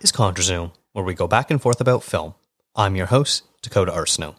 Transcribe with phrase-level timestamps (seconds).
[0.00, 2.32] Is ContraZoom, where we go back and forth about film.
[2.74, 4.34] I'm your host, Dakota Arsenault.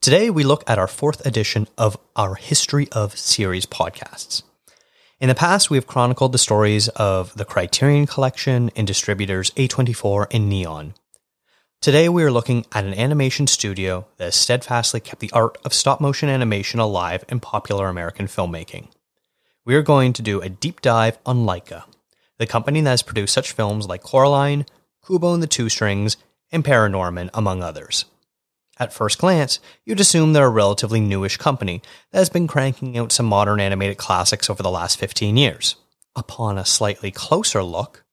[0.00, 4.42] Today, we look at our fourth edition of our History of Series podcasts.
[5.20, 10.26] In the past, we have chronicled the stories of the Criterion Collection and distributors A24
[10.32, 10.94] and Neon.
[11.80, 15.72] Today, we are looking at an animation studio that has steadfastly kept the art of
[15.72, 18.88] stop motion animation alive in popular American filmmaking.
[19.64, 21.84] We are going to do a deep dive on Laika,
[22.42, 24.66] the company that has produced such films like Coraline,
[25.06, 26.16] Kubo and the Two Strings,
[26.50, 28.04] and Paranorman, among others.
[28.80, 33.12] At first glance, you'd assume they're a relatively newish company that has been cranking out
[33.12, 35.76] some modern animated classics over the last 15 years.
[36.16, 38.04] Upon a slightly closer look,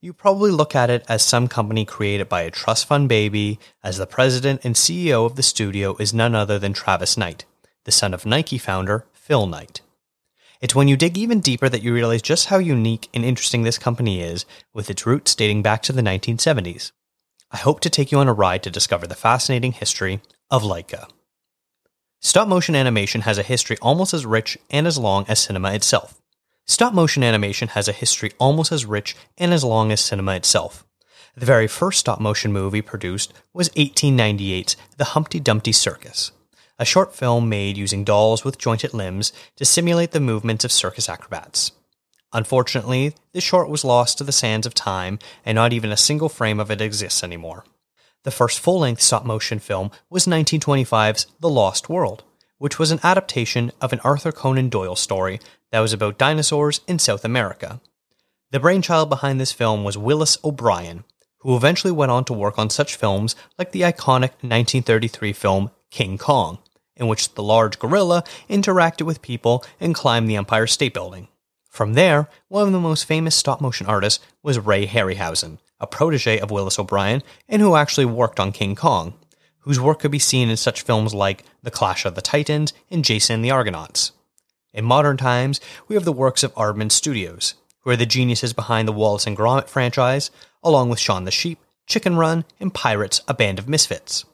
[0.00, 3.98] you probably look at it as some company created by a trust fund baby, as
[3.98, 7.44] the president and CEO of the studio is none other than Travis Knight,
[7.84, 9.80] the son of Nike founder Phil Knight.
[10.60, 13.78] It's when you dig even deeper that you realize just how unique and interesting this
[13.78, 16.92] company is, with its roots dating back to the 1970s.
[17.50, 21.08] I hope to take you on a ride to discover the fascinating history of Laika.
[22.20, 26.20] Stop motion animation has a history almost as rich and as long as cinema itself.
[26.66, 30.84] Stop motion animation has a history almost as rich and as long as cinema itself.
[31.36, 36.32] The very first stop motion movie produced was 1898's The Humpty Dumpty Circus,
[36.78, 41.08] a short film made using dolls with jointed limbs to simulate the movements of circus
[41.08, 41.72] acrobats.
[42.32, 46.28] Unfortunately, this short was lost to the sands of time, and not even a single
[46.28, 47.64] frame of it exists anymore.
[48.24, 52.24] The first full length stop motion film was 1925's The Lost World,
[52.58, 56.98] which was an adaptation of an Arthur Conan Doyle story that was about dinosaurs in
[56.98, 57.80] South America.
[58.50, 61.04] The brainchild behind this film was Willis O'Brien,
[61.38, 66.18] who eventually went on to work on such films like the iconic 1933 film King
[66.18, 66.58] Kong,
[66.96, 71.28] in which the large gorilla interacted with people and climbed the Empire State Building.
[71.68, 76.38] From there, one of the most famous stop motion artists was Ray Harryhausen, a protege
[76.38, 79.14] of Willis O'Brien and who actually worked on King Kong,
[79.60, 83.04] whose work could be seen in such films like The Clash of the Titans and
[83.04, 84.12] Jason and the Argonauts.
[84.72, 88.86] In modern times, we have the works of Aardman Studios, who are the geniuses behind
[88.86, 90.30] the Wallace and Gromit franchise,
[90.62, 94.24] along with Shaun the Sheep, Chicken Run, and Pirates, A Band of Misfits.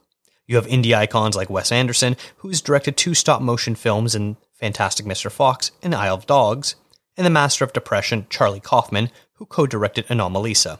[0.46, 5.06] You have indie icons like Wes Anderson, who's directed two stop motion films in Fantastic
[5.06, 5.30] Mr.
[5.30, 6.74] Fox and Isle of Dogs,
[7.16, 10.78] and the master of depression, Charlie Kaufman, who co directed Anomalisa.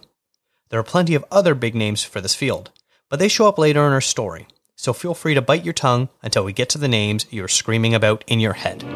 [0.70, 2.70] There are plenty of other big names for this field,
[3.08, 6.08] but they show up later in our story, so feel free to bite your tongue
[6.22, 8.82] until we get to the names you're screaming about in your head.
[8.82, 8.90] Here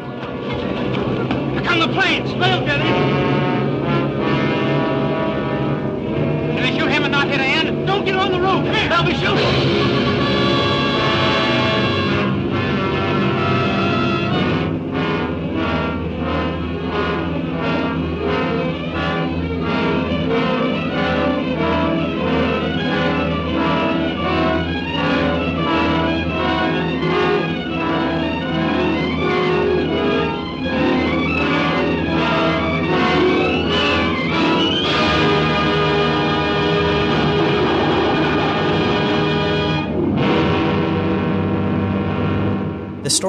[1.63, 2.31] come the planes!
[2.31, 2.79] Them get!
[6.55, 7.85] Can they shoot him and not hit Ann?
[7.85, 8.63] Don't get on the roof!
[8.89, 10.16] They'll be shooting!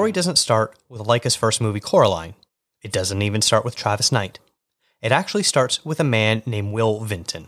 [0.09, 2.33] Story doesn't start with Laika's first movie, Coraline.
[2.81, 4.39] It doesn't even start with Travis Knight.
[5.03, 7.47] It actually starts with a man named Will Vinton.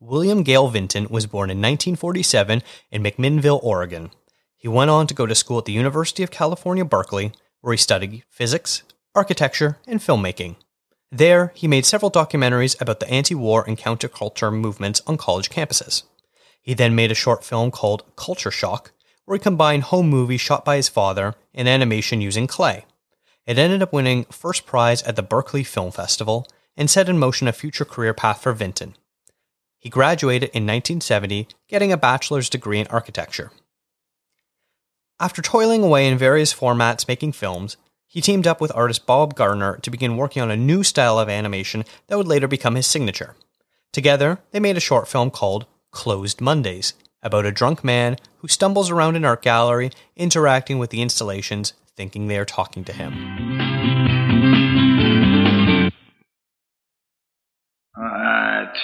[0.00, 4.10] William Gale Vinton was born in 1947 in McMinnville, Oregon.
[4.56, 7.76] He went on to go to school at the University of California, Berkeley, where he
[7.76, 8.84] studied physics,
[9.14, 10.56] architecture, and filmmaking.
[11.10, 16.04] There, he made several documentaries about the anti war and counterculture movements on college campuses.
[16.62, 18.92] He then made a short film called Culture Shock,
[19.24, 22.84] where he combined home movies shot by his father and animation using clay.
[23.46, 26.46] It ended up winning first prize at the Berkeley Film Festival
[26.76, 28.94] and set in motion a future career path for Vinton.
[29.78, 33.50] He graduated in 1970, getting a bachelor's degree in architecture.
[35.18, 37.76] After toiling away in various formats making films,
[38.06, 41.28] he teamed up with artist Bob Gardner to begin working on a new style of
[41.28, 43.34] animation that would later become his signature.
[43.92, 48.90] Together, they made a short film called Closed Mondays, about a drunk man who stumbles
[48.90, 53.12] around an art gallery, interacting with the installations, thinking they are talking to him.
[57.94, 58.76] What?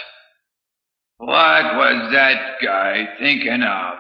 [1.19, 3.95] What was that guy thinking of?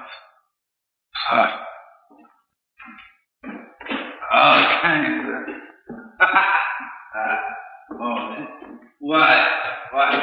[1.14, 1.56] Huh.
[4.32, 5.42] All kinds of.
[8.00, 8.46] oh,
[9.00, 9.46] what?
[9.92, 10.14] What?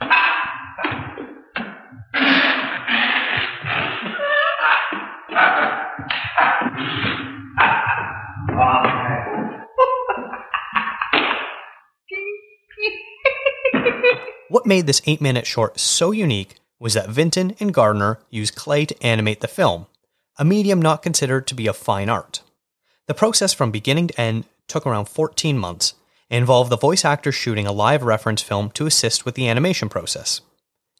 [14.70, 19.02] made this 8 minute short so unique was that Vinton and Gardner used clay to
[19.04, 19.86] animate the film,
[20.38, 22.42] a medium not considered to be a fine art.
[23.08, 25.94] The process from beginning to end took around 14 months
[26.30, 29.88] and involved the voice actors shooting a live reference film to assist with the animation
[29.88, 30.40] process.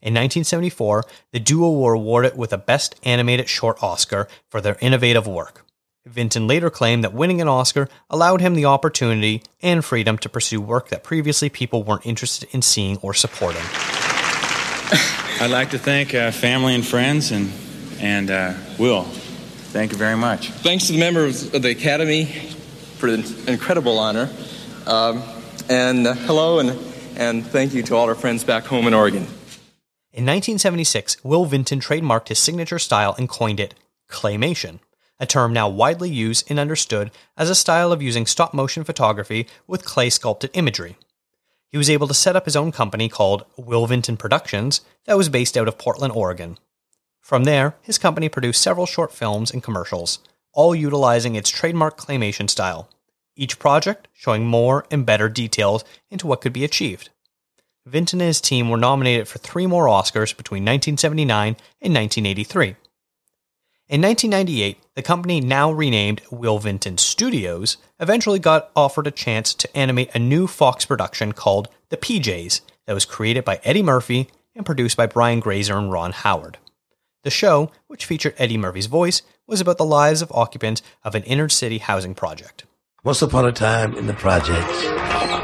[0.02, 5.28] In 1974, the duo were awarded with a Best Animated Short Oscar for their innovative
[5.28, 5.64] work.
[6.06, 10.60] Vinton later claimed that winning an Oscar allowed him the opportunity and freedom to pursue
[10.60, 13.62] work that previously people weren't interested in seeing or supporting.
[15.40, 17.50] I'd like to thank uh, family and friends and,
[18.00, 19.04] and uh, Will.
[19.72, 20.50] Thank you very much.
[20.50, 24.30] Thanks to the members of the Academy for the incredible honor.
[24.86, 25.22] Um,
[25.68, 26.70] and uh, hello, and,
[27.16, 29.22] and thank you to all our friends back home in Oregon.
[30.12, 33.74] In 1976, Will Vinton trademarked his signature style and coined it
[34.08, 34.80] claymation,
[35.20, 39.46] a term now widely used and understood as a style of using stop motion photography
[39.66, 40.96] with clay sculpted imagery.
[41.68, 45.28] He was able to set up his own company called Will Vinton Productions that was
[45.28, 46.58] based out of Portland, Oregon.
[47.20, 50.18] From there, his company produced several short films and commercials,
[50.52, 52.88] all utilizing its trademark claymation style,
[53.36, 57.10] each project showing more and better details into what could be achieved.
[57.86, 62.76] Vinton and his team were nominated for three more Oscars between 1979 and 1983.
[63.90, 69.76] In 1998, the company, now renamed Will Vinton Studios, eventually got offered a chance to
[69.76, 74.64] animate a new Fox production called The PJs that was created by Eddie Murphy and
[74.64, 76.58] produced by Brian Grazer and Ron Howard.
[77.24, 81.24] The show, which featured Eddie Murphy's voice, was about the lives of occupants of an
[81.24, 82.66] inner city housing project.
[83.02, 85.39] Once upon a time in the projects.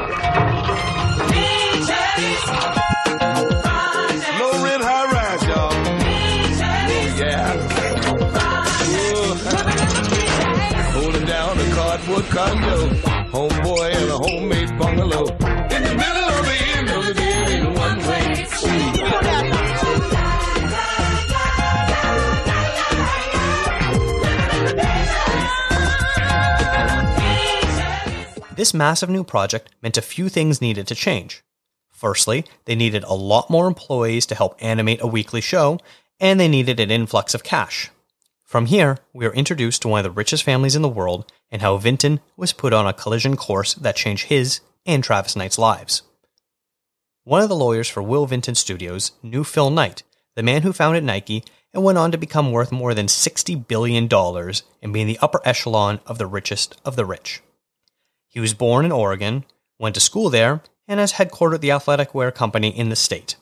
[28.57, 31.43] This massive new project meant a few things needed to change.
[31.91, 35.79] Firstly, they needed a lot more employees to help animate a weekly show,
[36.19, 37.91] and they needed an influx of cash.
[38.43, 41.61] From here, we are introduced to one of the richest families in the world and
[41.61, 46.01] how Vinton was put on a collision course that changed his and Travis Knight's lives.
[47.25, 50.01] One of the lawyers for Will Vinton Studios knew Phil Knight,
[50.33, 51.43] the man who founded Nike
[51.75, 55.41] and went on to become worth more than $60 billion and be in the upper
[55.45, 57.43] echelon of the richest of the rich.
[58.37, 59.45] He was born in Oregon,
[59.79, 63.35] went to school there, and has headquartered the athletic wear company in the state.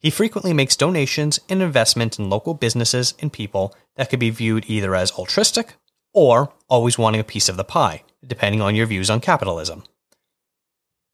[0.00, 4.64] He frequently makes donations and investment in local businesses and people that could be viewed
[4.66, 5.74] either as altruistic
[6.12, 9.84] or always wanting a piece of the pie, depending on your views on capitalism.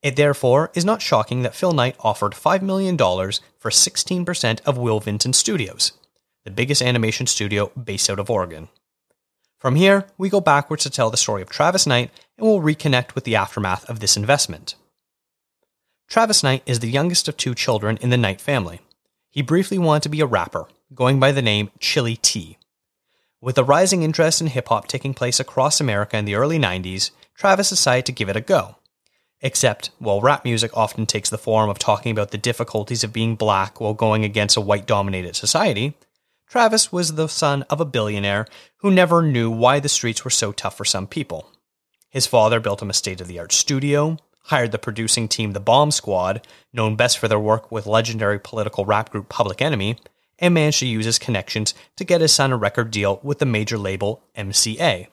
[0.01, 4.99] It therefore is not shocking that Phil Knight offered $5 million for 16% of Will
[4.99, 5.91] Vinton Studios,
[6.43, 8.67] the biggest animation studio based out of Oregon.
[9.65, 13.15] From here, we go backwards to tell the story of Travis Knight and we'll reconnect
[13.15, 14.75] with the aftermath of this investment.
[16.07, 18.79] Travis Knight is the youngest of two children in the Knight family.
[19.31, 22.59] He briefly wanted to be a rapper, going by the name Chilly Tee.
[23.41, 27.09] With a rising interest in hip hop taking place across America in the early 90s,
[27.33, 28.75] Travis decided to give it a go.
[29.41, 33.35] Except, while rap music often takes the form of talking about the difficulties of being
[33.35, 35.97] black while going against a white dominated society,
[36.47, 38.45] Travis was the son of a billionaire
[38.77, 41.49] who never knew why the streets were so tough for some people.
[42.09, 45.59] His father built him a state of the art studio, hired the producing team The
[45.59, 49.97] Bomb Squad, known best for their work with legendary political rap group Public Enemy,
[50.39, 53.45] and managed to use his connections to get his son a record deal with the
[53.45, 55.07] major label MCA.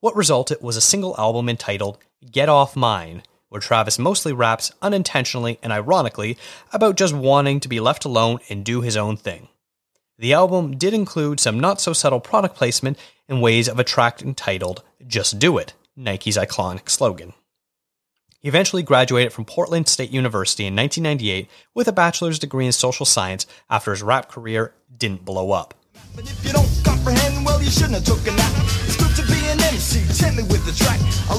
[0.00, 1.98] What resulted was a single album entitled
[2.30, 6.36] Get Off Mine, where Travis mostly raps unintentionally and ironically
[6.72, 9.48] about just wanting to be left alone and do his own thing.
[10.20, 12.98] The album did include some not so subtle product placement
[13.28, 17.34] in ways of a track entitled Just Do It, Nike's iconic slogan.
[18.40, 23.06] He eventually graduated from Portland State University in 1998 with a bachelor's degree in social
[23.06, 25.74] science after his rap career didn't blow up.
[26.16, 26.26] Well,
[29.70, 30.02] MC,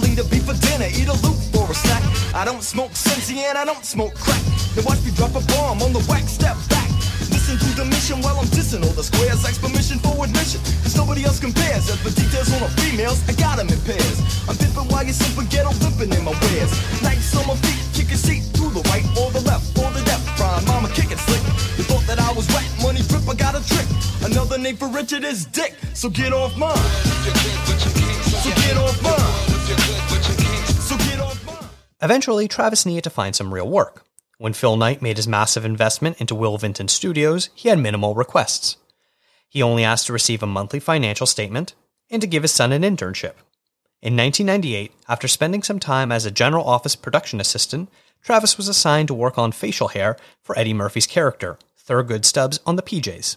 [0.08, 2.04] eat a for dinner, eat a loop for a snack.
[2.34, 2.92] I don't smoke
[3.50, 4.42] and I don't smoke crack.
[4.76, 6.89] Then watch me drop a bomb on the wax, step back.
[7.50, 9.42] Listen to the mission while I'm dissing all the squares.
[9.42, 11.90] Ask permission for admission, cause nobody else compares.
[11.90, 14.22] As for details on the females, I got them in pairs.
[14.46, 16.70] I'm dipping while you simple ghetto limping in my wares.
[17.02, 20.30] Nights on my feet, kick seat to the right or the left or the depth.
[20.38, 21.42] Prime mama kicking slick.
[21.74, 23.90] You thought that I was wet, money grip, I got a trick.
[24.22, 26.78] Another name for Richard is Dick, so get off mine.
[28.46, 29.26] So get off mine.
[30.86, 31.66] So get off mine.
[32.00, 34.06] Eventually, Travis needed to find some real work.
[34.40, 38.78] When Phil Knight made his massive investment into Will Vinton Studios, he had minimal requests.
[39.50, 41.74] He only asked to receive a monthly financial statement
[42.10, 43.34] and to give his son an internship.
[44.02, 47.90] In 1998, after spending some time as a general office production assistant,
[48.24, 52.78] Travis was assigned to work on facial hair for Eddie Murphy's character, Thurgood Stubbs, on
[52.78, 53.36] the PJs.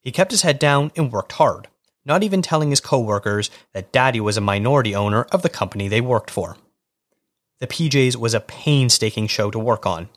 [0.00, 1.68] He kept his head down and worked hard,
[2.06, 6.00] not even telling his coworkers that Daddy was a minority owner of the company they
[6.00, 6.56] worked for.
[7.58, 10.08] The PJs was a painstaking show to work on.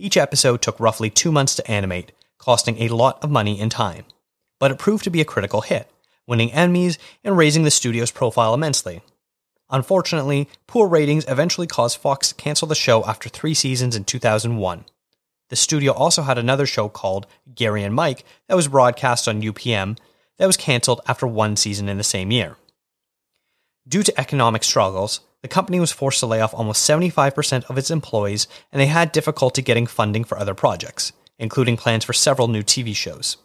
[0.00, 4.06] Each episode took roughly two months to animate, costing a lot of money and time.
[4.58, 5.90] But it proved to be a critical hit,
[6.26, 9.02] winning Emmys and raising the studio's profile immensely.
[9.68, 14.86] Unfortunately, poor ratings eventually caused Fox to cancel the show after three seasons in 2001.
[15.50, 19.98] The studio also had another show called Gary and Mike that was broadcast on UPN
[20.38, 22.56] that was canceled after one season in the same year.
[23.86, 27.90] Due to economic struggles, the company was forced to lay off almost 75% of its
[27.90, 32.62] employees and they had difficulty getting funding for other projects, including plans for several new
[32.62, 33.36] TV shows.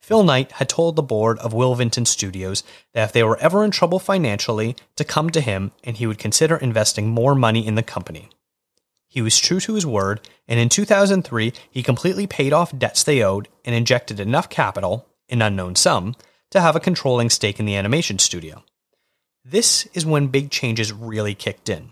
[0.00, 2.62] Phil Knight had told the board of Will Vinton Studios
[2.94, 6.18] that if they were ever in trouble financially, to come to him and he would
[6.18, 8.28] consider investing more money in the company.
[9.08, 13.22] He was true to his word, and in 2003, he completely paid off debts they
[13.22, 16.14] owed and injected enough capital, an unknown sum,
[16.50, 18.62] to have a controlling stake in the animation studio.
[19.48, 21.90] This is when big changes really kicked in.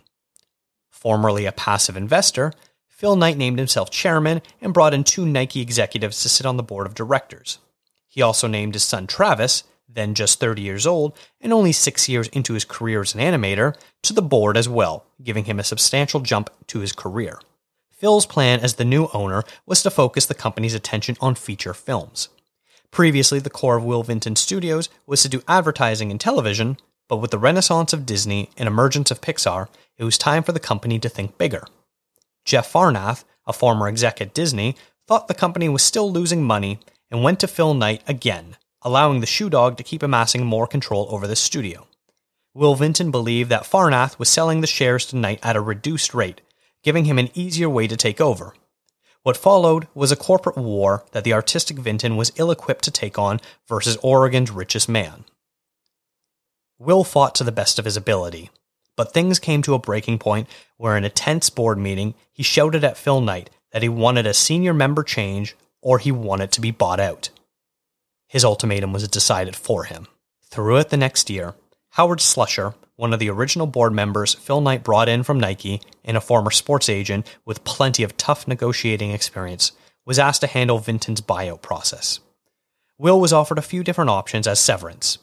[0.91, 2.53] Formerly a passive investor,
[2.89, 6.65] Phil Knight named himself chairman and brought in two Nike executives to sit on the
[6.65, 7.59] board of directors.
[8.09, 12.27] He also named his son Travis, then just 30 years old and only six years
[12.29, 16.19] into his career as an animator, to the board as well, giving him a substantial
[16.19, 17.39] jump to his career.
[17.89, 22.31] Phil's plan as the new owner was to focus the company's attention on feature films.
[22.91, 27.31] Previously, the core of Will Vinton Studios was to do advertising and television, but with
[27.31, 31.09] the renaissance of Disney and emergence of Pixar, it was time for the company to
[31.09, 31.65] think bigger.
[32.45, 36.81] Jeff Farnath, a former exec at Disney, thought the company was still losing money
[37.11, 41.07] and went to Phil Knight again, allowing the shoe dog to keep amassing more control
[41.11, 41.87] over the studio.
[42.55, 46.41] Will Vinton believed that Farnath was selling the shares to Knight at a reduced rate,
[46.83, 48.55] giving him an easier way to take over.
[49.23, 53.19] What followed was a corporate war that the artistic Vinton was ill equipped to take
[53.19, 55.25] on versus Oregon's richest man.
[56.79, 58.51] Will fought to the best of his ability,
[58.97, 62.85] but things came to a breaking point where, in a tense board meeting, he shouted
[62.85, 66.71] at Phil Knight that he wanted a senior member change or he wanted to be
[66.71, 67.31] bought out.
[68.27, 70.09] His ultimatum was decided for him.
[70.51, 71.55] Throughout the next year,
[71.91, 76.17] Howard Slusher, one of the original board members Phil Knight brought in from Nike and
[76.17, 79.73] a former sports agent with plenty of tough negotiating experience,
[80.05, 82.21] was asked to handle Vinton's buyout process.
[82.99, 85.19] Will was offered a few different options as severance.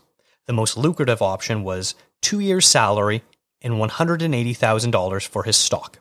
[0.48, 3.24] The most lucrative option was two years' salary
[3.62, 6.00] and $180,000 for his stock.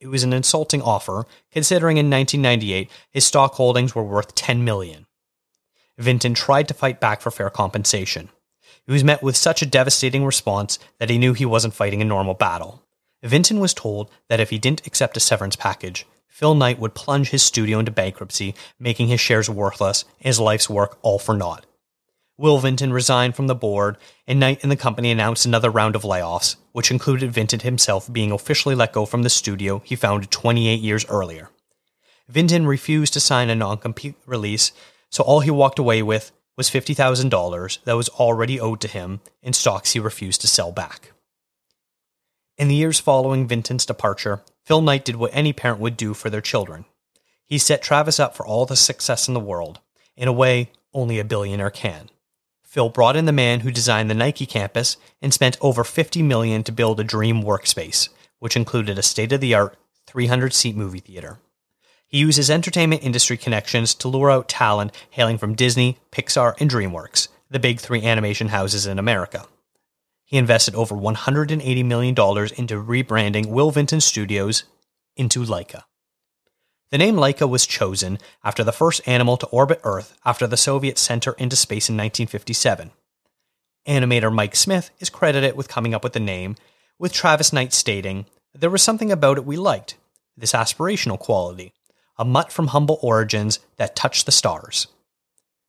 [0.00, 5.06] It was an insulting offer, considering in 1998 his stock holdings were worth 10 million.
[5.98, 8.28] Vinton tried to fight back for fair compensation.
[8.86, 12.04] He was met with such a devastating response that he knew he wasn't fighting a
[12.04, 12.82] normal battle.
[13.22, 17.30] Vinton was told that if he didn't accept a severance package, Phil Knight would plunge
[17.30, 21.64] his studio into bankruptcy, making his shares worthless and his life's work all for naught.
[22.38, 26.02] Will Vinton resigned from the board, and Knight and the company announced another round of
[26.02, 30.80] layoffs, which included Vinton himself being officially let go from the studio he founded 28
[30.80, 31.48] years earlier.
[32.28, 34.72] Vinton refused to sign a non compete release,
[35.10, 39.52] so all he walked away with was $50,000 that was already owed to him in
[39.54, 41.12] stocks he refused to sell back.
[42.58, 46.28] In the years following Vinton's departure, Phil Knight did what any parent would do for
[46.28, 46.84] their children.
[47.44, 49.80] He set Travis up for all the success in the world,
[50.16, 52.10] in a way only a billionaire can.
[52.76, 56.62] Phil brought in the man who designed the Nike campus and spent over 50 million
[56.62, 61.38] to build a dream workspace, which included a state-of-the-art 300-seat movie theater.
[62.06, 66.70] He used his entertainment industry connections to lure out talent hailing from Disney, Pixar, and
[66.70, 69.46] DreamWorks, the big three animation houses in America.
[70.26, 74.64] He invested over $180 million into rebranding Will Vinton Studios
[75.16, 75.84] into Laika.
[76.90, 81.00] The name Laika was chosen after the first animal to orbit Earth after the Soviets
[81.00, 82.92] sent her into space in 1957.
[83.88, 86.54] Animator Mike Smith is credited with coming up with the name,
[86.98, 89.96] with Travis Knight stating, There was something about it we liked,
[90.36, 91.72] this aspirational quality,
[92.18, 94.86] a mutt from humble origins that touched the stars.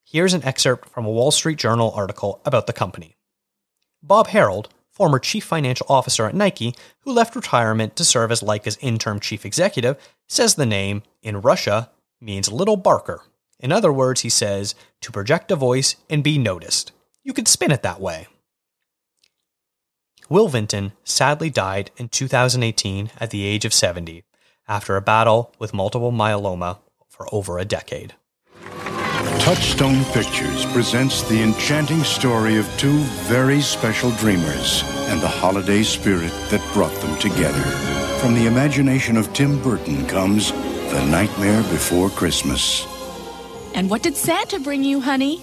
[0.05, 3.17] Here's an excerpt from a Wall Street Journal article about the company.
[4.03, 8.77] Bob Harold, former chief financial officer at Nike, who left retirement to serve as Laika's
[8.81, 9.97] interim chief executive,
[10.27, 11.89] says the name, in Russia,
[12.21, 13.23] means little barker.
[13.59, 16.91] In other words, he says, to project a voice and be noticed.
[17.23, 18.27] You could spin it that way.
[20.29, 24.23] Will Vinton sadly died in 2018 at the age of 70
[24.67, 28.13] after a battle with multiple myeloma for over a decade.
[29.39, 36.33] Touchstone Pictures presents the enchanting story of two very special dreamers and the holiday spirit
[36.49, 37.96] that brought them together.
[38.19, 42.85] From the imagination of Tim Burton comes The Nightmare Before Christmas.
[43.75, 45.37] And what did Santa bring you, honey?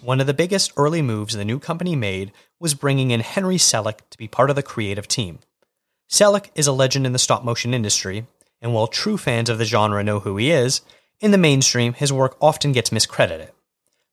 [0.00, 3.98] One of the biggest early moves the new company made was bringing in Henry Selick
[4.10, 5.40] to be part of the creative team.
[6.08, 8.26] Selick is a legend in the stop motion industry,
[8.62, 10.82] and while true fans of the genre know who he is,
[11.20, 13.50] in the mainstream his work often gets miscredited.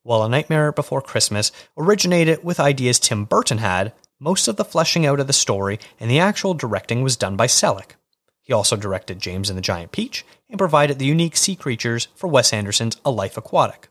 [0.05, 5.05] While A Nightmare Before Christmas originated with ideas Tim Burton had, most of the fleshing
[5.05, 7.95] out of the story and the actual directing was done by Selick.
[8.41, 12.27] He also directed James and the Giant Peach and provided the unique sea creatures for
[12.27, 13.87] Wes Anderson's A Life Aquatic.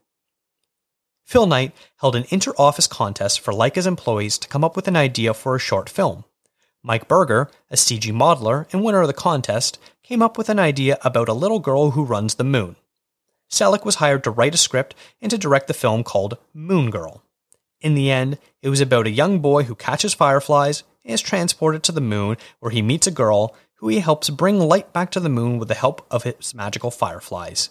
[1.25, 4.97] Phil Knight held an inter office contest for Laika's employees to come up with an
[4.97, 6.27] idea for a short film.
[6.83, 10.99] Mike Berger, a CG modeler and winner of the contest, came up with an idea
[11.03, 12.77] about a little girl who runs the moon.
[13.53, 17.23] Selick was hired to write a script and to direct the film called Moon Girl.
[17.83, 21.83] In the end, it was about a young boy who catches fireflies and is transported
[21.83, 25.21] to the moon where he meets a girl who he helps bring light back to
[25.21, 27.69] the moon with the help of his magical fireflies.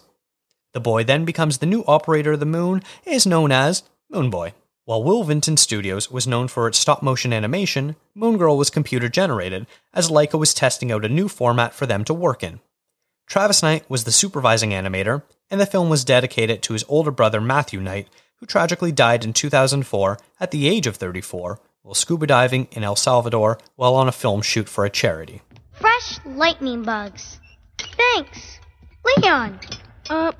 [0.72, 4.30] The boy then becomes the new operator of the moon and is known as Moon
[4.30, 4.54] Boy.
[4.84, 9.08] While Will Vinton Studios was known for its stop motion animation, Moon Girl was computer
[9.08, 12.60] generated, as Laika was testing out a new format for them to work in.
[13.26, 17.38] Travis Knight was the supervising animator, and the film was dedicated to his older brother
[17.38, 22.68] Matthew Knight, who tragically died in 2004 at the age of 34 while scuba diving
[22.72, 25.42] in El Salvador while on a film shoot for a charity.
[25.72, 27.38] Fresh lightning bugs.
[27.78, 28.58] Thanks.
[29.04, 29.60] Leon!
[30.08, 30.32] Uh,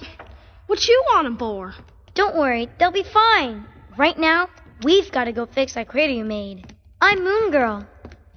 [0.66, 1.74] what you want want 'em for?
[2.14, 3.66] Don't worry, they'll be fine.
[3.98, 4.48] Right now,
[4.82, 6.74] we've got to go fix that crater you made.
[7.02, 7.86] I'm Moon Girl.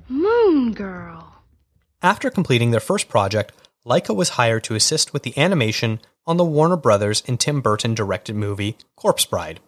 [0.09, 1.35] Moon Girl.
[2.01, 3.53] After completing their first project,
[3.85, 7.93] Laika was hired to assist with the animation on the Warner Brothers and Tim Burton
[7.93, 9.59] directed movie Corpse Bride.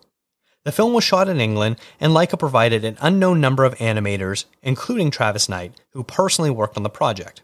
[0.64, 5.12] The film was shot in England, and Laika provided an unknown number of animators, including
[5.12, 7.42] Travis Knight, who personally worked on the project.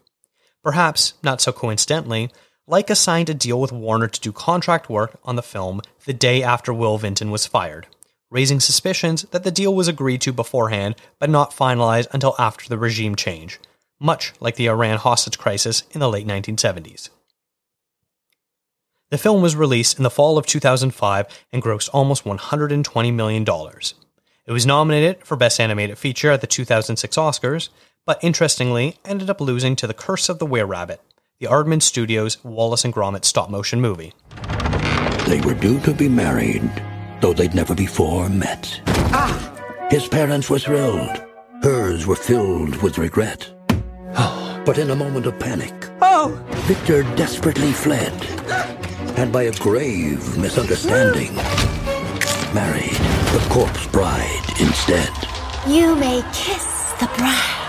[0.62, 2.30] Perhaps, not so coincidentally,
[2.68, 6.42] Laika signed a deal with Warner to do contract work on the film the day
[6.42, 7.86] after Will Vinton was fired,
[8.30, 12.78] raising suspicions that the deal was agreed to beforehand but not finalized until after the
[12.78, 13.60] regime change,
[14.00, 17.10] much like the Iran hostage crisis in the late 1970s.
[19.14, 23.44] The film was released in the fall of 2005 and grossed almost $120 million.
[23.44, 27.68] It was nominated for Best Animated Feature at the 2006 Oscars,
[28.04, 31.00] but interestingly ended up losing to The Curse of the Were Rabbit,
[31.38, 34.14] the Aardman Studios Wallace and Gromit stop motion movie.
[35.28, 36.68] They were due to be married,
[37.20, 38.80] though they'd never before met.
[39.14, 39.86] Ah!
[39.90, 41.22] His parents were thrilled.
[41.62, 43.48] Hers were filled with regret.
[44.64, 46.30] But in a moment of panic, oh!
[46.66, 48.80] Victor desperately fled.
[49.16, 51.34] And by a grave misunderstanding,
[52.52, 52.98] married
[53.32, 55.08] the corpse bride instead.
[55.68, 57.60] You may kiss the bride.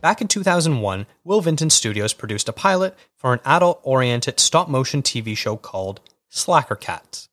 [0.00, 5.00] Back in 2001, Will Vinton Studios produced a pilot for an adult oriented stop motion
[5.00, 7.28] TV show called Slacker Cats.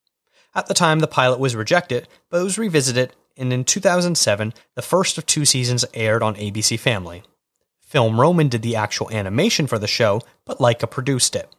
[0.53, 4.81] At the time, the pilot was rejected, but it was revisited, and in 2007, the
[4.83, 7.23] first of two seasons aired on ABC Family.
[7.79, 11.49] Film Roman did the actual animation for the show, but Laika produced it.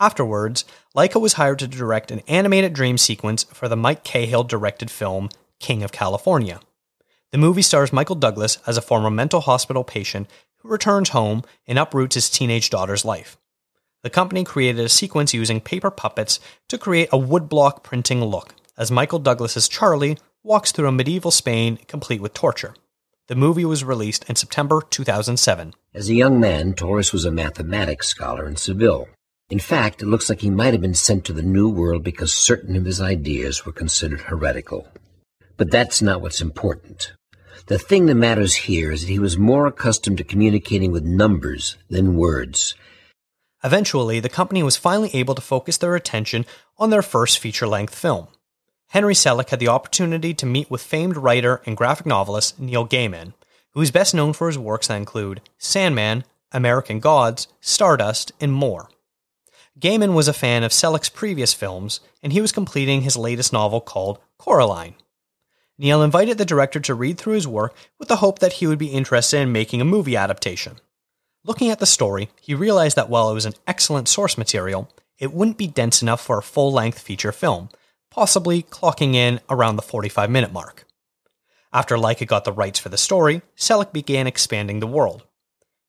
[0.00, 0.64] Afterwards,
[0.96, 5.28] Laika was hired to direct an animated dream sequence for the Mike Cahill directed film
[5.58, 6.60] King of California.
[7.32, 11.78] The movie stars Michael Douglas as a former mental hospital patient who returns home and
[11.78, 13.36] uproots his teenage daughter's life.
[14.02, 18.90] The company created a sequence using paper puppets to create a woodblock printing look as
[18.90, 22.74] Michael Douglas's Charlie walks through a medieval Spain complete with torture.
[23.28, 25.74] The movie was released in September 2007.
[25.94, 29.06] As a young man, Torres was a mathematics scholar in Seville.
[29.50, 32.32] In fact, it looks like he might have been sent to the New World because
[32.32, 34.86] certain of his ideas were considered heretical.
[35.56, 37.12] But that's not what's important.
[37.66, 41.76] The thing that matters here is that he was more accustomed to communicating with numbers
[41.88, 42.76] than words.
[43.64, 46.46] Eventually, the company was finally able to focus their attention
[46.78, 48.28] on their first feature length film.
[48.90, 53.34] Henry Selick had the opportunity to meet with famed writer and graphic novelist Neil Gaiman,
[53.72, 58.88] who is best known for his works that include Sandman, American Gods, Stardust, and more.
[59.80, 63.80] Gaiman was a fan of Selick's previous films, and he was completing his latest novel
[63.80, 64.94] called Coraline.
[65.78, 68.78] Neil invited the director to read through his work with the hope that he would
[68.78, 70.76] be interested in making a movie adaptation.
[71.44, 75.32] Looking at the story, he realized that while it was an excellent source material, it
[75.32, 77.70] wouldn't be dense enough for a full length feature film,
[78.10, 80.86] possibly clocking in around the 45 minute mark.
[81.72, 85.24] After Laika got the rights for the story, Selick began expanding the world.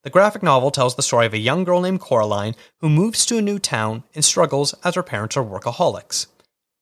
[0.03, 3.37] The graphic novel tells the story of a young girl named Coraline who moves to
[3.37, 6.25] a new town and struggles as her parents are workaholics.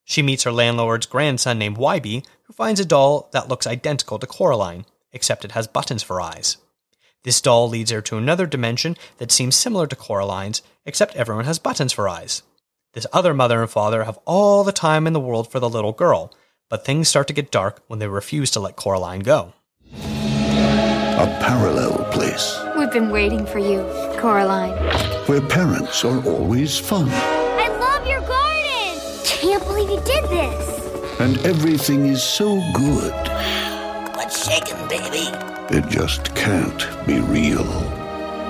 [0.06, 4.26] She meets her landlord's grandson named Wybie, who finds a doll that looks identical to
[4.26, 6.58] Coraline, except it has buttons for eyes.
[7.24, 11.60] This doll leads her to another dimension that seems similar to Coraline's, except everyone has
[11.60, 12.44] buttons for eyes.
[12.94, 15.92] This other mother and father have all the time in the world for the little
[15.92, 16.34] girl,
[16.70, 19.54] but things start to get dark when they refuse to let Coraline go.
[19.94, 23.82] A parallel place We've been waiting for you,
[24.20, 24.72] Coraline.
[25.28, 29.02] where parents are always fun I love your garden!
[29.26, 31.20] Can't believe you did this!
[31.20, 33.12] and everything is so good
[34.16, 35.28] What's shaking, baby?
[35.76, 37.66] it just can't be real.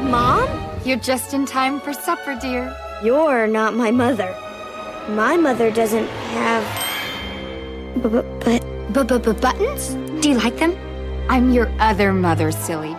[0.04, 0.48] Mom?
[0.86, 2.72] You're just in time for supper, dear.
[3.04, 4.32] You're not my mother.
[5.10, 6.64] My mother doesn't have.
[8.04, 8.26] But.
[8.94, 9.96] but buttons?
[10.22, 10.78] Do you like them?
[11.30, 12.96] I'm your other mother, silly.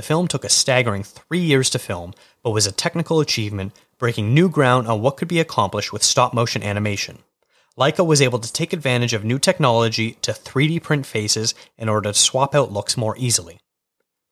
[0.00, 4.32] The film took a staggering three years to film, but was a technical achievement, breaking
[4.32, 7.18] new ground on what could be accomplished with stop motion animation.
[7.78, 12.10] Laika was able to take advantage of new technology to 3D print faces in order
[12.10, 13.60] to swap out looks more easily.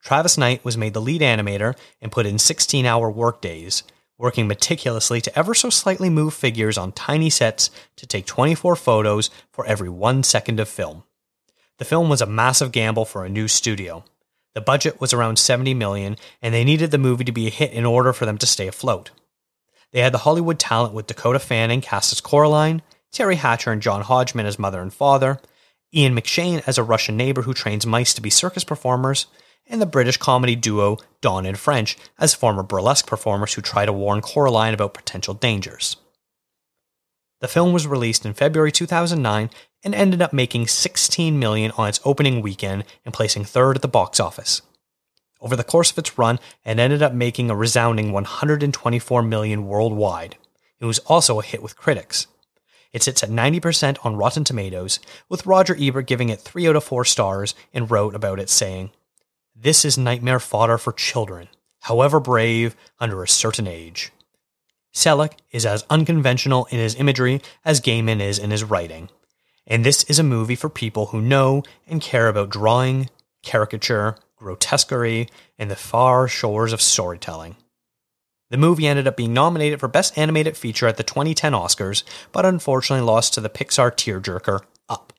[0.01, 3.83] Travis Knight was made the lead animator and put in 16 hour workdays,
[4.17, 9.29] working meticulously to ever so slightly move figures on tiny sets to take 24 photos
[9.51, 11.03] for every one second of film.
[11.77, 14.03] The film was a massive gamble for a new studio.
[14.55, 17.71] The budget was around 70 million, and they needed the movie to be a hit
[17.71, 19.11] in order for them to stay afloat.
[19.91, 22.81] They had the Hollywood talent with Dakota Fanning cast as Coraline,
[23.11, 25.39] Teri Hatcher and John Hodgman as mother and father,
[25.93, 29.27] Ian McShane as a Russian neighbor who trains mice to be circus performers,
[29.65, 33.93] and the British comedy duo Don and French as former burlesque performers who try to
[33.93, 35.95] warn Coraline about potential dangers.
[37.39, 39.49] The film was released in February 2009
[39.83, 43.87] and ended up making 16 million on its opening weekend and placing third at the
[43.87, 44.61] box office.
[45.41, 50.35] Over the course of its run, it ended up making a resounding 124 million worldwide.
[50.79, 52.27] It was also a hit with critics.
[52.91, 54.99] It sits at 90% on Rotten Tomatoes,
[55.29, 58.91] with Roger Ebert giving it 3 out of 4 stars and wrote about it saying,
[59.55, 61.47] This is nightmare fodder for children,
[61.81, 64.11] however brave, under a certain age.
[64.93, 69.09] Selick is as unconventional in his imagery as Gaiman is in his writing.
[69.67, 73.09] And this is a movie for people who know and care about drawing,
[73.43, 77.55] caricature, grotesquerie, and the far shores of storytelling.
[78.49, 82.45] The movie ended up being nominated for Best Animated Feature at the 2010 Oscars, but
[82.45, 85.13] unfortunately lost to the Pixar tearjerker Up.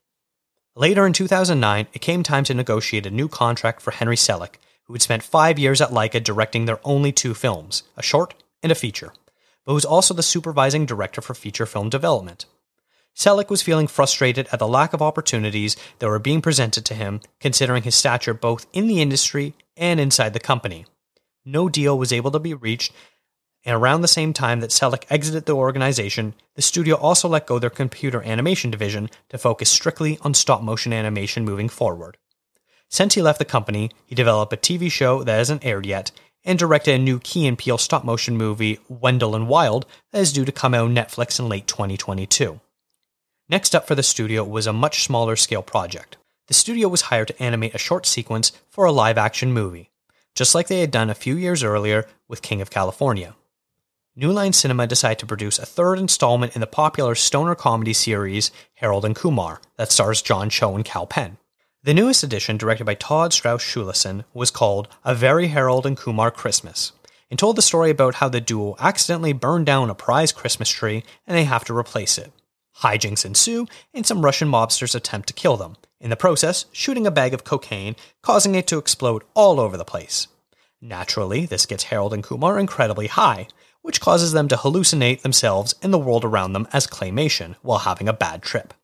[0.75, 4.95] Later in 2009, it came time to negotiate a new contract for Henry Selick, who
[4.95, 8.75] had spent five years at Laika directing their only two films, a short and a
[8.75, 9.13] feature,
[9.65, 12.47] but was also the supervising director for feature film development.
[13.15, 17.21] Selick was feeling frustrated at the lack of opportunities that were being presented to him,
[17.41, 20.87] considering his stature both in the industry and inside the company.
[21.45, 22.93] No deal was able to be reached,
[23.65, 27.59] and around the same time that Selick exited the organization, the studio also let go
[27.59, 32.17] their computer animation division to focus strictly on stop motion animation moving forward.
[32.89, 36.11] Since he left the company, he developed a TV show that hasn't aired yet
[36.45, 40.33] and directed a new Key and Peele stop motion movie, Wendell and Wild, that is
[40.33, 42.61] due to come out on Netflix in late 2022.
[43.49, 46.17] Next up for the studio was a much smaller scale project.
[46.47, 49.91] The studio was hired to animate a short sequence for a live action movie,
[50.35, 53.35] just like they had done a few years earlier with King of California.
[54.17, 58.51] New Line Cinema decided to produce a third installment in the popular stoner comedy series
[58.75, 61.39] Harold and Kumar that stars John Cho and Kal Penn.
[61.83, 66.31] The newest edition, directed by Todd Strauss Schulson, was called A Very Harold and Kumar
[66.31, 66.93] Christmas
[67.31, 71.03] and told the story about how the duo accidentally burned down a prized Christmas tree
[71.27, 72.33] and they have to replace it.
[72.81, 77.11] Hijinks ensue, and some Russian mobsters attempt to kill them, in the process, shooting a
[77.11, 80.29] bag of cocaine, causing it to explode all over the place.
[80.83, 83.49] Naturally, this gets Harold and Kumar incredibly high,
[83.81, 88.07] which causes them to hallucinate themselves and the world around them as claymation while having
[88.07, 88.75] a bad trip.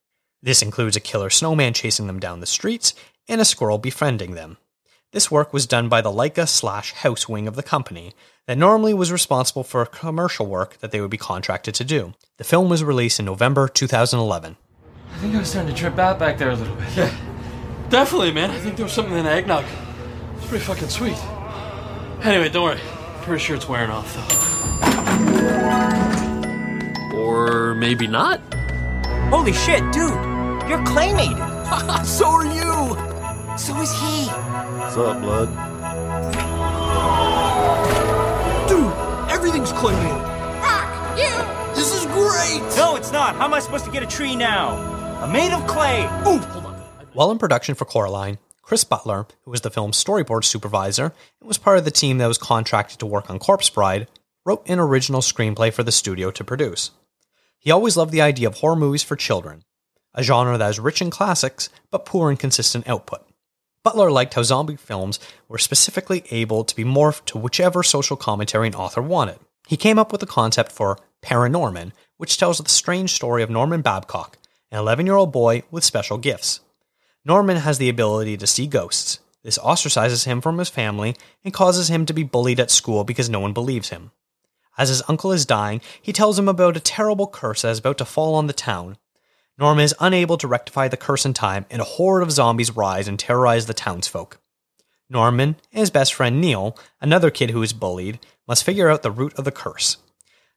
[0.47, 2.95] This includes a killer snowman chasing them down the streets
[3.29, 4.59] and a squirrel befriending them.
[5.11, 8.15] This work was done by the Laika slash house wing of the company
[8.47, 12.15] that normally was responsible for commercial work that they would be contracted to do.
[12.37, 14.57] The film was released in November 2011.
[15.11, 16.97] I think I was starting to trip out back there a little bit.
[16.97, 17.13] Yeah,
[17.89, 18.53] definitely, man.
[18.53, 19.65] I think there was something in the eggnog.
[20.37, 21.19] It's pretty fucking sweet.
[22.23, 22.81] Anyway, don't worry.
[23.23, 24.15] Pretty sure it's wearing off,
[27.11, 27.19] though.
[27.19, 28.41] Or maybe not.
[29.29, 30.36] Holy shit, dude!
[30.69, 31.39] You're claymated!
[32.07, 33.57] so are you!
[33.57, 34.27] So is he!
[34.27, 35.49] What's up, blood?
[38.69, 40.23] Dude, everything's claymated!
[40.61, 41.75] Rock, you!
[41.77, 42.61] This is great!
[42.77, 43.37] No, it's not.
[43.37, 44.71] How am I supposed to get a tree now?
[45.23, 46.03] I'm made of clay.
[46.27, 46.75] Ooh, hold on.
[47.13, 51.59] While in production for Coraline, Chris Butler, who was the film's storyboard supervisor and was
[51.59, 54.09] part of the team that was contracted to work on Corpse Bride,
[54.45, 56.91] wrote an original screenplay for the studio to produce.
[57.61, 59.63] He always loved the idea of horror movies for children,
[60.17, 63.23] a genre that is rich in classics but poor in consistent output.
[63.85, 68.67] Butler liked how zombie films were specifically able to be morphed to whichever social commentary
[68.67, 69.39] an author wanted.
[69.69, 73.83] He came up with the concept for Paranorman, which tells the strange story of Norman
[73.83, 74.39] Babcock,
[74.73, 76.61] an 11 year old boy with special gifts.
[77.25, 79.21] Norman has the ability to see ghosts.
[79.43, 83.31] This ostracizes him from his family and causes him to be bullied at school because
[83.31, 84.11] no one believes him.
[84.77, 87.99] As his uncle is dying, he tells him about a terrible curse that is about
[87.99, 88.97] to fall on the town.
[89.59, 93.09] Norman is unable to rectify the curse in time, and a horde of zombies rise
[93.09, 94.39] and terrorize the townsfolk.
[95.09, 99.11] Norman and his best friend Neil, another kid who is bullied, must figure out the
[99.11, 99.97] root of the curse.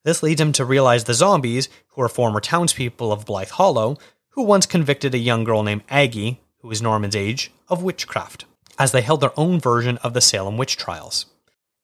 [0.03, 3.97] This leads him to realize the zombies, who are former townspeople of Blythe Hollow,
[4.29, 8.45] who once convicted a young girl named Aggie, who is Norman's age, of witchcraft,
[8.77, 11.25] as they held their own version of the Salem witch trials.